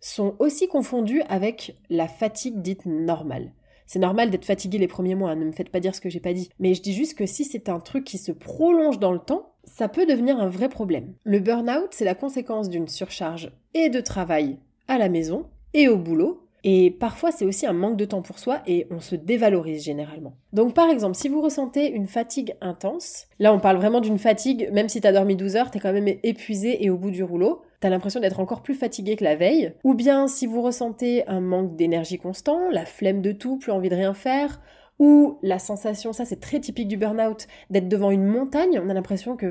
sont 0.00 0.34
aussi 0.38 0.68
confondus 0.68 1.22
avec 1.28 1.76
la 1.90 2.08
fatigue 2.08 2.62
dite 2.62 2.86
normale. 2.86 3.52
C'est 3.92 3.98
normal 3.98 4.30
d'être 4.30 4.46
fatigué 4.46 4.78
les 4.78 4.88
premiers 4.88 5.14
mois, 5.14 5.32
hein, 5.32 5.36
ne 5.36 5.44
me 5.44 5.52
faites 5.52 5.68
pas 5.68 5.78
dire 5.78 5.94
ce 5.94 6.00
que 6.00 6.08
j'ai 6.08 6.18
pas 6.18 6.32
dit. 6.32 6.48
Mais 6.58 6.72
je 6.72 6.80
dis 6.80 6.94
juste 6.94 7.12
que 7.12 7.26
si 7.26 7.44
c'est 7.44 7.68
un 7.68 7.78
truc 7.78 8.04
qui 8.04 8.16
se 8.16 8.32
prolonge 8.32 8.98
dans 8.98 9.12
le 9.12 9.18
temps, 9.18 9.52
ça 9.64 9.86
peut 9.86 10.06
devenir 10.06 10.40
un 10.40 10.48
vrai 10.48 10.70
problème. 10.70 11.12
Le 11.24 11.40
burn-out, 11.40 11.88
c'est 11.90 12.06
la 12.06 12.14
conséquence 12.14 12.70
d'une 12.70 12.88
surcharge 12.88 13.52
et 13.74 13.90
de 13.90 14.00
travail 14.00 14.56
à 14.88 14.96
la 14.96 15.10
maison 15.10 15.44
et 15.74 15.88
au 15.88 15.98
boulot. 15.98 16.41
Et 16.64 16.90
parfois, 16.90 17.32
c'est 17.32 17.44
aussi 17.44 17.66
un 17.66 17.72
manque 17.72 17.96
de 17.96 18.04
temps 18.04 18.22
pour 18.22 18.38
soi 18.38 18.62
et 18.66 18.86
on 18.90 19.00
se 19.00 19.16
dévalorise 19.16 19.84
généralement. 19.84 20.34
Donc, 20.52 20.74
par 20.74 20.88
exemple, 20.88 21.16
si 21.16 21.28
vous 21.28 21.40
ressentez 21.40 21.90
une 21.90 22.06
fatigue 22.06 22.54
intense, 22.60 23.26
là, 23.38 23.52
on 23.52 23.58
parle 23.58 23.78
vraiment 23.78 24.00
d'une 24.00 24.18
fatigue, 24.18 24.68
même 24.72 24.88
si 24.88 25.00
t'as 25.00 25.12
dormi 25.12 25.34
12 25.36 25.56
heures, 25.56 25.70
t'es 25.70 25.80
quand 25.80 25.92
même 25.92 26.08
épuisé 26.22 26.84
et 26.84 26.90
au 26.90 26.96
bout 26.96 27.10
du 27.10 27.24
rouleau 27.24 27.62
t'as 27.82 27.90
l'impression 27.90 28.20
d'être 28.20 28.38
encore 28.38 28.62
plus 28.62 28.76
fatigué 28.76 29.16
que 29.16 29.24
la 29.24 29.34
veille, 29.34 29.74
ou 29.82 29.94
bien 29.94 30.28
si 30.28 30.46
vous 30.46 30.62
ressentez 30.62 31.26
un 31.26 31.40
manque 31.40 31.74
d'énergie 31.74 32.16
constant, 32.16 32.70
la 32.70 32.86
flemme 32.86 33.20
de 33.22 33.32
tout, 33.32 33.58
plus 33.58 33.72
envie 33.72 33.88
de 33.88 33.96
rien 33.96 34.14
faire, 34.14 34.60
ou 35.00 35.38
la 35.42 35.58
sensation, 35.58 36.12
ça 36.12 36.24
c'est 36.24 36.38
très 36.38 36.60
typique 36.60 36.86
du 36.86 36.96
burn-out, 36.96 37.48
d'être 37.70 37.88
devant 37.88 38.12
une 38.12 38.24
montagne, 38.24 38.80
on 38.80 38.88
a 38.88 38.94
l'impression 38.94 39.36
que 39.36 39.50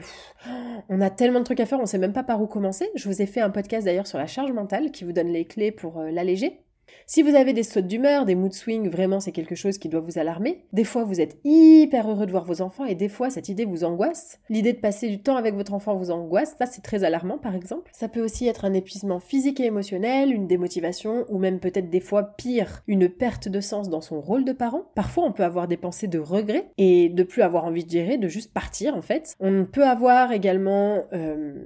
on 0.89 1.01
a 1.01 1.09
tellement 1.09 1.39
de 1.39 1.43
trucs 1.43 1.59
à 1.59 1.65
faire, 1.65 1.81
on 1.81 1.85
sait 1.85 1.97
même 1.97 2.13
pas 2.13 2.23
par 2.23 2.41
où 2.41 2.47
commencer. 2.47 2.89
Je 2.95 3.09
vous 3.09 3.21
ai 3.21 3.25
fait 3.25 3.41
un 3.41 3.49
podcast 3.49 3.85
d'ailleurs 3.85 4.07
sur 4.07 4.17
la 4.17 4.27
charge 4.27 4.53
mentale 4.53 4.91
qui 4.91 5.03
vous 5.03 5.11
donne 5.11 5.27
les 5.27 5.43
clés 5.43 5.73
pour 5.73 5.99
euh, 5.99 6.09
l'alléger. 6.09 6.61
Si 7.05 7.21
vous 7.21 7.35
avez 7.35 7.53
des 7.53 7.63
sautes 7.63 7.87
d'humeur, 7.87 8.25
des 8.25 8.35
mood 8.35 8.53
swings, 8.53 8.89
vraiment 8.89 9.19
c'est 9.19 9.31
quelque 9.31 9.55
chose 9.55 9.77
qui 9.77 9.89
doit 9.89 9.99
vous 9.99 10.17
alarmer. 10.17 10.63
Des 10.71 10.83
fois 10.83 11.03
vous 11.03 11.19
êtes 11.19 11.37
hyper 11.43 12.09
heureux 12.09 12.25
de 12.25 12.31
voir 12.31 12.45
vos 12.45 12.61
enfants 12.61 12.85
et 12.85 12.95
des 12.95 13.09
fois 13.09 13.29
cette 13.29 13.49
idée 13.49 13.65
vous 13.65 13.83
angoisse. 13.83 14.39
L'idée 14.49 14.73
de 14.73 14.79
passer 14.79 15.09
du 15.09 15.21
temps 15.21 15.35
avec 15.35 15.55
votre 15.55 15.73
enfant 15.73 15.95
vous 15.95 16.11
angoisse, 16.11 16.55
ça 16.57 16.65
c'est 16.65 16.81
très 16.81 17.03
alarmant 17.03 17.37
par 17.37 17.55
exemple. 17.55 17.91
Ça 17.93 18.07
peut 18.07 18.23
aussi 18.23 18.47
être 18.47 18.65
un 18.65 18.73
épuisement 18.73 19.19
physique 19.19 19.59
et 19.59 19.65
émotionnel, 19.65 20.31
une 20.31 20.47
démotivation 20.47 21.25
ou 21.29 21.37
même 21.37 21.59
peut-être 21.59 21.89
des 21.89 21.99
fois 21.99 22.23
pire, 22.23 22.83
une 22.87 23.09
perte 23.09 23.49
de 23.49 23.59
sens 23.59 23.89
dans 23.89 24.01
son 24.01 24.21
rôle 24.21 24.45
de 24.45 24.53
parent. 24.53 24.85
Parfois 24.95 25.25
on 25.25 25.31
peut 25.31 25.43
avoir 25.43 25.67
des 25.67 25.77
pensées 25.77 26.07
de 26.07 26.19
regret 26.19 26.71
et 26.77 27.09
de 27.09 27.23
plus 27.23 27.41
avoir 27.41 27.65
envie 27.65 27.83
de 27.83 27.91
gérer, 27.91 28.17
de 28.17 28.27
juste 28.27 28.53
partir 28.53 28.95
en 28.95 29.01
fait. 29.01 29.35
On 29.39 29.65
peut 29.65 29.85
avoir 29.85 30.31
également 30.31 31.05
euh, 31.13 31.65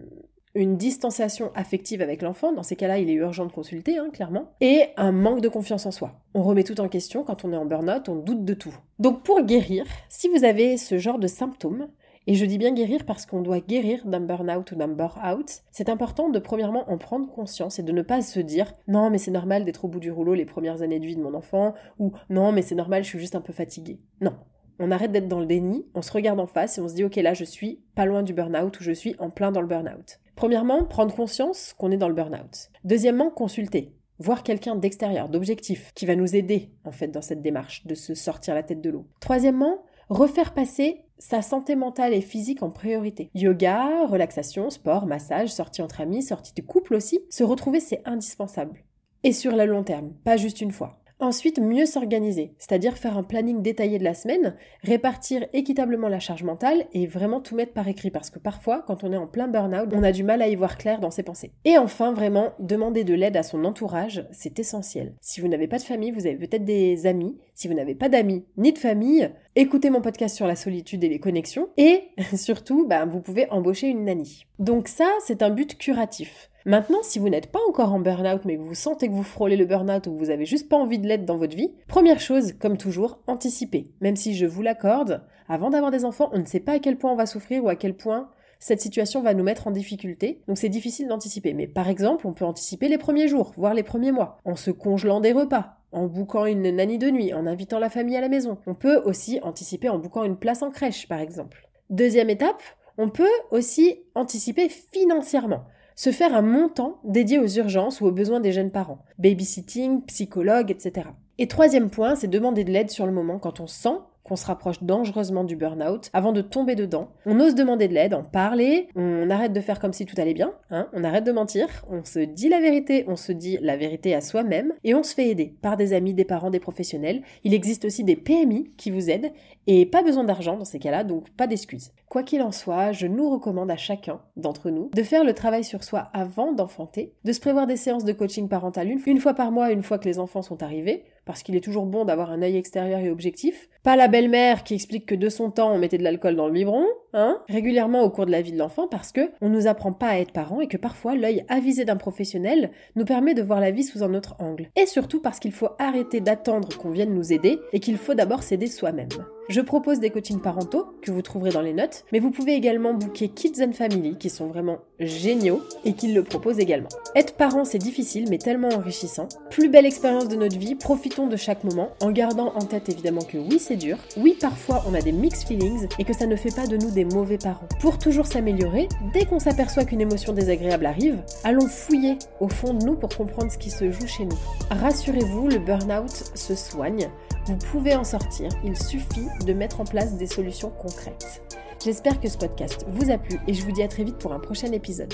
une 0.56 0.78
distanciation 0.78 1.52
affective 1.54 2.02
avec 2.02 2.22
l'enfant, 2.22 2.54
dans 2.54 2.64
ces 2.64 2.76
cas-là, 2.76 2.98
il 2.98 3.10
est 3.10 3.14
urgent 3.14 3.46
de 3.46 3.52
consulter, 3.52 3.98
hein, 3.98 4.10
clairement, 4.12 4.54
et 4.62 4.86
un 4.98 5.12
manque 5.12 5.42
de 5.42 5.50
confiance 5.50 5.86
en 5.86 5.92
soi. 5.92 6.14
On 6.34 6.44
remet 6.44 6.64
tout 6.64 6.80
en 6.80 6.88
question 6.88 7.24
quand 7.24 7.46
on 7.46 7.54
est 7.54 7.58
en 7.58 7.66
burn-out, 7.66 8.10
on 8.10 8.16
doute 8.16 8.46
de 8.46 8.54
tout. 8.54 8.76
Donc 8.98 9.24
pour 9.24 9.42
guérir, 9.44 9.86
si 10.10 10.30
vous 10.30 10.44
avez 10.46 10.78
ce 10.78 10.98
genre 10.98 11.20
de 11.20 11.28
symptômes, 11.28 11.88
et 12.28 12.34
je 12.34 12.46
dis 12.46 12.58
bien 12.58 12.74
guérir 12.74 13.06
parce 13.06 13.26
qu'on 13.26 13.42
doit 13.42 13.60
guérir 13.60 14.06
d'un 14.06 14.20
burn-out 14.20 14.72
ou 14.72 14.76
d'un 14.76 14.88
burn-out. 14.88 15.62
C'est 15.72 15.90
important 15.90 16.30
de 16.30 16.40
premièrement 16.40 16.90
en 16.90 16.98
prendre 16.98 17.32
conscience 17.32 17.78
et 17.78 17.84
de 17.84 17.92
ne 17.92 18.02
pas 18.02 18.22
se 18.22 18.40
dire 18.40 18.74
non 18.88 19.12
mais 19.12 19.20
c'est 19.20 19.32
normal 19.32 19.64
d'être 19.64 19.86
au 19.86 19.88
bout 19.88 20.00
du 20.00 20.12
rouleau 20.12 20.34
les 20.34 20.46
premières 20.46 20.82
années 20.82 21.00
de 21.00 21.06
vie 21.06 21.16
de 21.16 21.22
mon 21.22 21.36
enfant 21.36 21.76
ou 22.00 22.14
non 22.30 22.52
mais 22.52 22.64
c'est 22.64 22.74
normal 22.74 23.04
je 23.04 23.10
suis 23.10 23.20
juste 23.20 23.36
un 23.36 23.42
peu 23.42 23.54
fatigué. 23.54 24.00
Non. 24.22 24.34
On 24.80 24.92
arrête 24.92 25.12
d'être 25.12 25.28
dans 25.28 25.40
le 25.40 25.46
déni, 25.46 25.86
on 25.94 26.02
se 26.02 26.12
regarde 26.12 26.40
en 26.40 26.48
face 26.48 26.78
et 26.78 26.82
on 26.82 26.88
se 26.88 26.96
dit 26.96 27.04
ok 27.04 27.16
là 27.18 27.34
je 27.34 27.44
suis 27.44 27.82
pas 27.96 28.06
loin 28.06 28.24
du 28.24 28.34
burn-out 28.34 28.80
ou 28.80 28.84
je 28.84 28.92
suis 28.92 29.16
en 29.20 29.30
plein 29.30 29.52
dans 29.52 29.62
le 29.62 29.68
burn-out. 29.68 30.20
Premièrement, 30.36 30.84
prendre 30.84 31.16
conscience 31.16 31.74
qu'on 31.78 31.92
est 31.92 31.98
dans 31.98 32.10
le 32.10 32.14
burn-out. 32.14 32.70
Deuxièmement, 32.84 33.30
consulter. 33.30 33.94
Voir 34.20 34.44
quelqu'un 34.44 34.76
d'extérieur, 34.76 35.30
d'objectif, 35.30 35.92
qui 35.94 36.06
va 36.06 36.16
nous 36.16 36.36
aider 36.36 36.72
en 36.84 36.92
fait 36.92 37.08
dans 37.08 37.22
cette 37.22 37.42
démarche 37.42 37.86
de 37.86 37.96
se 37.96 38.14
sortir 38.14 38.54
la 38.56 38.64
tête 38.64 38.82
de 38.82 38.90
l'eau. 38.90 39.08
Troisièmement, 39.20 39.80
Refaire 40.10 40.54
passer 40.54 41.02
sa 41.18 41.42
santé 41.42 41.76
mentale 41.76 42.14
et 42.14 42.22
physique 42.22 42.62
en 42.62 42.70
priorité. 42.70 43.32
Yoga, 43.34 44.06
relaxation, 44.06 44.70
sport, 44.70 45.08
massage, 45.08 45.50
sortie 45.50 45.82
entre 45.82 46.02
amis, 46.02 46.22
sortie 46.22 46.54
de 46.54 46.62
couple 46.62 46.94
aussi. 46.94 47.22
Se 47.32 47.44
retrouver, 47.44 47.80
c'est 47.80 48.02
indispensable. 48.06 48.84
Et 49.24 49.32
sur 49.32 49.56
le 49.56 49.66
long 49.66 49.84
terme, 49.84 50.14
pas 50.24 50.38
juste 50.38 50.62
une 50.62 50.72
fois. 50.72 51.00
Ensuite, 51.20 51.60
mieux 51.60 51.86
s'organiser, 51.86 52.52
c'est-à-dire 52.58 52.98
faire 52.98 53.18
un 53.18 53.24
planning 53.24 53.62
détaillé 53.62 54.00
de 54.00 54.04
la 54.04 54.14
semaine, 54.14 54.56
répartir 54.84 55.46
équitablement 55.54 56.10
la 56.10 56.20
charge 56.20 56.44
mentale 56.44 56.88
et 56.92 57.08
vraiment 57.08 57.40
tout 57.40 57.56
mettre 57.56 57.72
par 57.72 57.88
écrit 57.88 58.12
parce 58.12 58.30
que 58.30 58.38
parfois, 58.38 58.84
quand 58.86 59.06
on 59.06 59.14
est 59.14 59.18
en 59.18 59.26
plein 59.26 59.48
burn-out, 59.48 59.90
on 59.94 60.04
a 60.04 60.12
du 60.12 60.24
mal 60.24 60.42
à 60.42 60.50
y 60.50 60.56
voir 60.56 60.78
clair 60.78 61.00
dans 61.00 61.12
ses 61.12 61.24
pensées. 61.24 61.54
Et 61.64 61.78
enfin, 61.78 62.12
vraiment, 62.12 62.52
demander 62.60 63.06
de 63.06 63.14
l'aide 63.14 63.38
à 63.38 63.44
son 63.44 63.64
entourage, 63.64 64.28
c'est 64.34 64.60
essentiel. 64.60 65.14
Si 65.22 65.40
vous 65.40 65.48
n'avez 65.48 65.68
pas 65.68 65.78
de 65.78 65.84
famille, 65.84 66.12
vous 66.12 66.28
avez 66.28 66.36
peut-être 66.36 66.66
des 66.66 67.06
amis. 67.06 67.38
Si 67.54 67.70
vous 67.70 67.74
n'avez 67.74 67.96
pas 67.96 68.10
d'amis 68.10 68.44
ni 68.58 68.74
de 68.74 68.78
famille, 68.78 69.32
écoutez 69.56 69.90
mon 69.90 70.02
podcast 70.02 70.36
sur 70.36 70.48
la 70.48 70.58
solitude 70.58 71.06
et 71.06 71.10
les 71.10 71.20
connexions 71.20 71.70
et 71.78 72.04
surtout, 72.36 72.86
bah, 72.86 73.06
vous 73.06 73.22
pouvez 73.22 73.50
embaucher 73.52 73.88
une 73.88 74.04
nanny. 74.04 74.46
Donc 74.60 74.90
ça, 74.90 75.08
c'est 75.26 75.42
un 75.42 75.50
but 75.50 75.78
curatif. 75.78 76.50
Maintenant, 76.68 77.04
si 77.04 77.20
vous 77.20 77.30
n'êtes 77.30 77.52
pas 77.52 77.60
encore 77.70 77.94
en 77.94 78.00
burn-out, 78.00 78.42
mais 78.44 78.58
que 78.58 78.62
vous 78.62 78.74
sentez 78.74 79.08
que 79.08 79.14
vous 79.14 79.22
frôlez 79.22 79.56
le 79.56 79.66
burn-out 79.66 80.08
ou 80.08 80.14
que 80.14 80.18
vous 80.18 80.32
avez 80.32 80.46
juste 80.46 80.68
pas 80.68 80.78
envie 80.78 80.98
de 80.98 81.08
l'être 81.08 81.24
dans 81.24 81.38
votre 81.38 81.56
vie, 81.56 81.72
première 81.88 82.20
chose, 82.20 82.54
comme 82.54 82.76
toujours, 82.76 83.20
anticipez. 83.28 83.92
Même 84.02 84.16
si 84.16 84.34
je 84.34 84.48
vous 84.48 84.64
l'accorde, 84.64 85.22
avant 85.48 85.70
d'avoir 85.70 85.92
des 85.92 86.06
enfants, 86.06 86.32
on 86.34 86.40
ne 86.40 86.46
sait 86.46 86.60
pas 86.60 86.74
à 86.74 86.80
quel 86.80 86.98
point 86.98 87.12
on 87.12 87.16
va 87.16 87.28
souffrir 87.28 87.64
ou 87.64 87.70
à 87.70 87.76
quel 87.76 87.96
point 87.96 88.30
cette 88.58 88.82
situation 88.82 89.22
va 89.22 89.36
nous 89.36 89.44
mettre 89.44 89.68
en 89.68 89.72
difficulté, 89.72 90.42
donc 90.48 90.58
c'est 90.58 90.70
difficile 90.70 91.08
d'anticiper. 91.08 91.54
Mais 91.54 91.68
par 91.68 91.88
exemple, 91.88 92.26
on 92.26 92.34
peut 92.34 92.46
anticiper 92.46 92.88
les 92.88 92.98
premiers 92.98 93.28
jours, 93.28 93.54
voire 93.58 93.76
les 93.76 93.84
premiers 93.84 94.12
mois, 94.12 94.40
en 94.44 94.56
se 94.56 94.72
congelant 94.72 95.20
des 95.20 95.34
repas, 95.34 95.78
en 95.92 96.08
bouquant 96.08 96.48
une 96.48 96.72
nanny 96.72 96.98
de 96.98 97.12
nuit, 97.12 97.32
en 97.32 97.46
invitant 97.46 97.78
la 97.78 97.92
famille 97.92 98.18
à 98.18 98.22
la 98.22 98.30
maison. 98.30 98.58
On 98.66 98.74
peut 98.74 98.98
aussi 99.06 99.40
anticiper 99.44 99.90
en 99.90 100.00
bouquant 100.00 100.24
une 100.24 100.38
place 100.38 100.64
en 100.64 100.72
crèche, 100.72 101.08
par 101.08 101.20
exemple. 101.20 101.70
Deuxième 101.92 102.32
étape, 102.32 102.64
on 102.98 103.10
peut 103.10 103.30
aussi 103.52 104.00
anticiper 104.16 104.68
financièrement 104.70 105.66
se 105.96 106.12
faire 106.12 106.36
un 106.36 106.42
montant 106.42 107.00
dédié 107.04 107.40
aux 107.40 107.48
urgences 107.48 108.02
ou 108.02 108.06
aux 108.06 108.12
besoins 108.12 108.42
des 108.42 108.52
jeunes 108.52 108.72
parents, 108.72 109.00
babysitting, 109.18 110.04
psychologue, 110.04 110.72
etc. 110.72 111.10
Et 111.38 111.48
troisième 111.48 111.90
point, 111.90 112.16
c'est 112.16 112.28
demander 112.28 112.64
de 112.64 112.72
l'aide 112.72 112.92
sur 112.92 113.06
le 113.06 113.12
moment 113.12 113.40
quand 113.40 113.60
on 113.60 113.68
sent 113.68 113.98
qu'on 114.26 114.36
se 114.36 114.46
rapproche 114.46 114.84
dangereusement 114.84 115.44
du 115.44 115.56
burn-out 115.56 116.10
avant 116.14 116.34
de 116.34 116.42
tomber 116.42 116.76
dedans. 116.76 117.10
On 117.26 117.40
ose 117.40 117.56
demander 117.56 117.88
de 117.88 117.94
l'aide, 117.94 118.14
en 118.14 118.24
parler, 118.24 118.88
on 118.96 119.30
arrête 119.30 119.54
de 119.54 119.62
faire 119.62 119.80
comme 119.80 119.94
si 119.94 120.06
tout 120.06 120.20
allait 120.20 120.34
bien, 120.34 120.54
hein, 120.72 120.88
on 120.94 121.04
arrête 121.04 121.24
de 121.24 121.32
mentir, 121.32 121.68
on 121.90 122.04
se 122.04 122.20
dit 122.20 122.50
la 122.50 122.60
vérité, 122.60 123.06
on 123.08 123.16
se 123.16 123.32
dit 123.32 123.58
la 123.62 123.78
vérité 123.78 124.16
à 124.16 124.22
soi-même 124.22 124.74
et 124.84 124.96
on 124.96 125.04
se 125.04 125.14
fait 125.14 125.30
aider 125.30 125.56
par 125.62 125.78
des 125.78 125.94
amis, 125.94 126.14
des 126.14 126.26
parents, 126.26 126.50
des 126.50 126.60
professionnels. 126.60 127.22
Il 127.44 127.54
existe 127.54 127.86
aussi 127.86 128.04
des 128.04 128.16
PMI 128.16 128.72
qui 128.78 128.92
vous 128.92 129.10
aident 129.10 129.32
et 129.68 129.86
pas 129.86 130.04
besoin 130.04 130.24
d'argent 130.24 130.58
dans 130.58 130.66
ces 130.66 130.80
cas-là, 130.80 131.04
donc 131.04 131.30
pas 131.32 131.48
d'excuses. 131.48 131.92
Quoi 132.10 132.24
qu'il 132.24 132.42
en 132.42 132.52
soit, 132.52 132.92
je 132.92 133.08
nous 133.08 133.30
recommande 133.30 133.72
à 133.72 133.78
chacun 133.78 134.22
d'entre 134.38 134.70
nous 134.70 134.90
de 134.94 135.04
faire 135.04 135.24
le 135.24 135.34
travail 135.34 135.64
sur 135.64 135.84
soi 135.84 136.10
avant 136.14 136.54
d'enfanter, 136.54 137.14
de 137.24 137.32
se 137.32 137.40
prévoir 137.40 137.68
des 137.68 137.78
séances 137.78 138.06
de 138.06 138.14
coaching 138.14 138.48
parental 138.48 138.86
une 139.06 139.20
fois 139.20 139.34
par 139.34 139.52
mois, 139.52 139.72
une 139.72 139.84
fois 139.84 139.98
que 139.98 140.08
les 140.08 140.20
enfants 140.20 140.42
sont 140.42 140.64
arrivés, 140.64 141.04
parce 141.26 141.44
qu'il 141.44 141.56
est 141.56 141.64
toujours 141.64 141.86
bon 141.86 142.06
d'avoir 142.06 142.32
un 142.32 142.42
œil 142.42 142.58
extérieur 142.58 143.00
et 143.00 143.10
objectif. 143.10 143.70
Pas 143.86 143.96
la 143.96 144.08
belle-mère 144.08 144.64
qui 144.64 144.74
explique 144.74 145.06
que 145.06 145.14
de 145.14 145.30
son 145.30 145.52
temps 145.52 145.72
on 145.72 145.78
mettait 145.78 146.00
de 146.00 146.04
l'alcool 146.04 146.36
dans 146.36 146.48
le 146.48 146.54
biberon, 146.54 146.88
hein, 147.14 147.40
régulièrement 147.48 148.02
au 148.02 148.10
cours 148.10 148.26
de 148.26 148.32
la 148.32 148.42
vie 148.42 148.52
de 148.52 148.58
l'enfant 148.58 148.88
parce 148.88 149.12
que 149.12 149.30
on 149.42 149.50
nous 149.50 149.68
apprend 149.68 149.94
pas 149.94 150.08
à 150.08 150.18
être 150.18 150.32
parents 150.32 150.60
et 150.60 150.68
que 150.68 150.76
parfois 150.76 151.14
l'œil 151.14 151.46
avisé 151.50 151.86
d'un 151.86 151.96
professionnel 151.96 152.72
nous 152.96 153.06
permet 153.06 153.36
de 153.36 153.44
voir 153.44 153.60
la 153.60 153.70
vie 153.70 153.84
sous 153.84 154.02
un 154.02 154.16
autre 154.16 154.38
angle. 154.40 154.72
Et 154.76 154.88
surtout 154.88 155.22
parce 155.22 155.40
qu'il 155.40 155.52
faut 155.52 155.70
arrêter 155.78 156.20
d'attendre 156.20 156.76
qu'on 156.76 156.90
vienne 156.90 157.14
nous 157.14 157.32
aider 157.32 157.60
et 157.74 157.80
qu'il 157.80 157.98
faut 157.98 158.16
d'abord 158.16 158.42
s'aider 158.42 158.66
soi-même. 158.66 159.10
Je 159.48 159.62
propose 159.62 160.00
des 160.00 160.10
coachings 160.10 160.42
parentaux 160.42 160.88
que 161.04 161.12
vous 161.12 161.22
trouverez 161.22 161.52
dans 161.52 161.62
les 161.62 161.74
notes, 161.74 162.04
mais 162.12 162.18
vous 162.18 162.32
pouvez 162.32 162.56
également 162.56 162.96
booker 162.96 163.30
Kids 163.30 163.64
and 163.64 163.74
Family 163.74 164.18
qui 164.18 164.32
sont 164.32 164.48
vraiment 164.48 164.80
géniaux 165.00 165.62
et 165.84 165.94
qui 165.94 166.12
le 166.12 166.24
proposent 166.24 166.58
également. 166.58 166.90
Être 167.14 167.36
parent 167.36 167.64
c'est 167.64 167.78
difficile 167.78 168.26
mais 168.32 168.40
tellement 168.40 168.70
enrichissant. 168.70 169.28
Plus 169.52 169.70
belle 169.70 169.86
expérience 169.86 170.28
de 170.28 170.36
notre 170.36 170.58
vie, 170.58 170.74
profitons 170.74 171.28
de 171.28 171.36
chaque 171.36 171.64
moment 171.64 171.90
en 172.02 172.10
gardant 172.10 172.54
en 172.56 172.66
tête 172.66 172.90
évidemment 172.90 173.22
que 173.22 173.38
oui 173.38 173.60
c'est 173.60 173.75
dur, 173.76 173.98
oui 174.18 174.38
parfois 174.40 174.84
on 174.88 174.94
a 174.94 175.02
des 175.02 175.12
mixed 175.12 175.48
feelings 175.48 175.88
et 176.00 176.04
que 176.04 176.14
ça 176.14 176.26
ne 176.26 176.36
fait 176.36 176.54
pas 176.56 176.68
de 176.68 176.78
nous 176.78 176.92
des 176.92 177.06
mauvais 177.06 177.38
parents. 177.38 177.68
Pour 177.80 177.98
toujours 177.98 178.26
s'améliorer, 178.26 178.88
dès 179.14 179.26
qu'on 179.26 179.40
s'aperçoit 179.40 179.86
qu'une 179.86 180.02
émotion 180.02 180.34
désagréable 180.34 180.86
arrive, 180.86 181.22
allons 181.44 181.68
fouiller 181.68 182.18
au 182.40 182.48
fond 182.48 182.74
de 182.74 182.86
nous 182.86 182.96
pour 182.96 183.10
comprendre 183.10 183.52
ce 183.52 183.58
qui 183.58 183.70
se 183.70 183.92
joue 183.92 184.08
chez 184.08 184.26
nous. 184.26 184.38
Rassurez-vous, 184.72 185.48
le 185.48 185.60
burn-out 185.60 186.32
se 186.34 186.56
soigne. 186.56 187.10
Vous 187.46 187.58
pouvez 187.58 187.96
en 187.96 188.04
sortir, 188.04 188.50
il 188.64 188.78
suffit 188.78 189.28
de 189.46 189.54
mettre 189.54 189.82
en 189.82 189.86
place 189.86 190.16
des 190.16 190.28
solutions 190.28 190.72
concrètes. 190.72 191.42
J'espère 191.84 192.20
que 192.20 192.30
ce 192.30 192.38
podcast 192.38 192.86
vous 192.90 193.12
a 193.12 193.18
plu 193.18 193.40
et 193.48 193.54
je 193.54 193.64
vous 193.64 193.72
dis 193.72 193.84
à 193.84 193.88
très 193.88 194.04
vite 194.04 194.18
pour 194.18 194.34
un 194.34 194.40
prochain 194.40 194.72
épisode. 194.72 195.14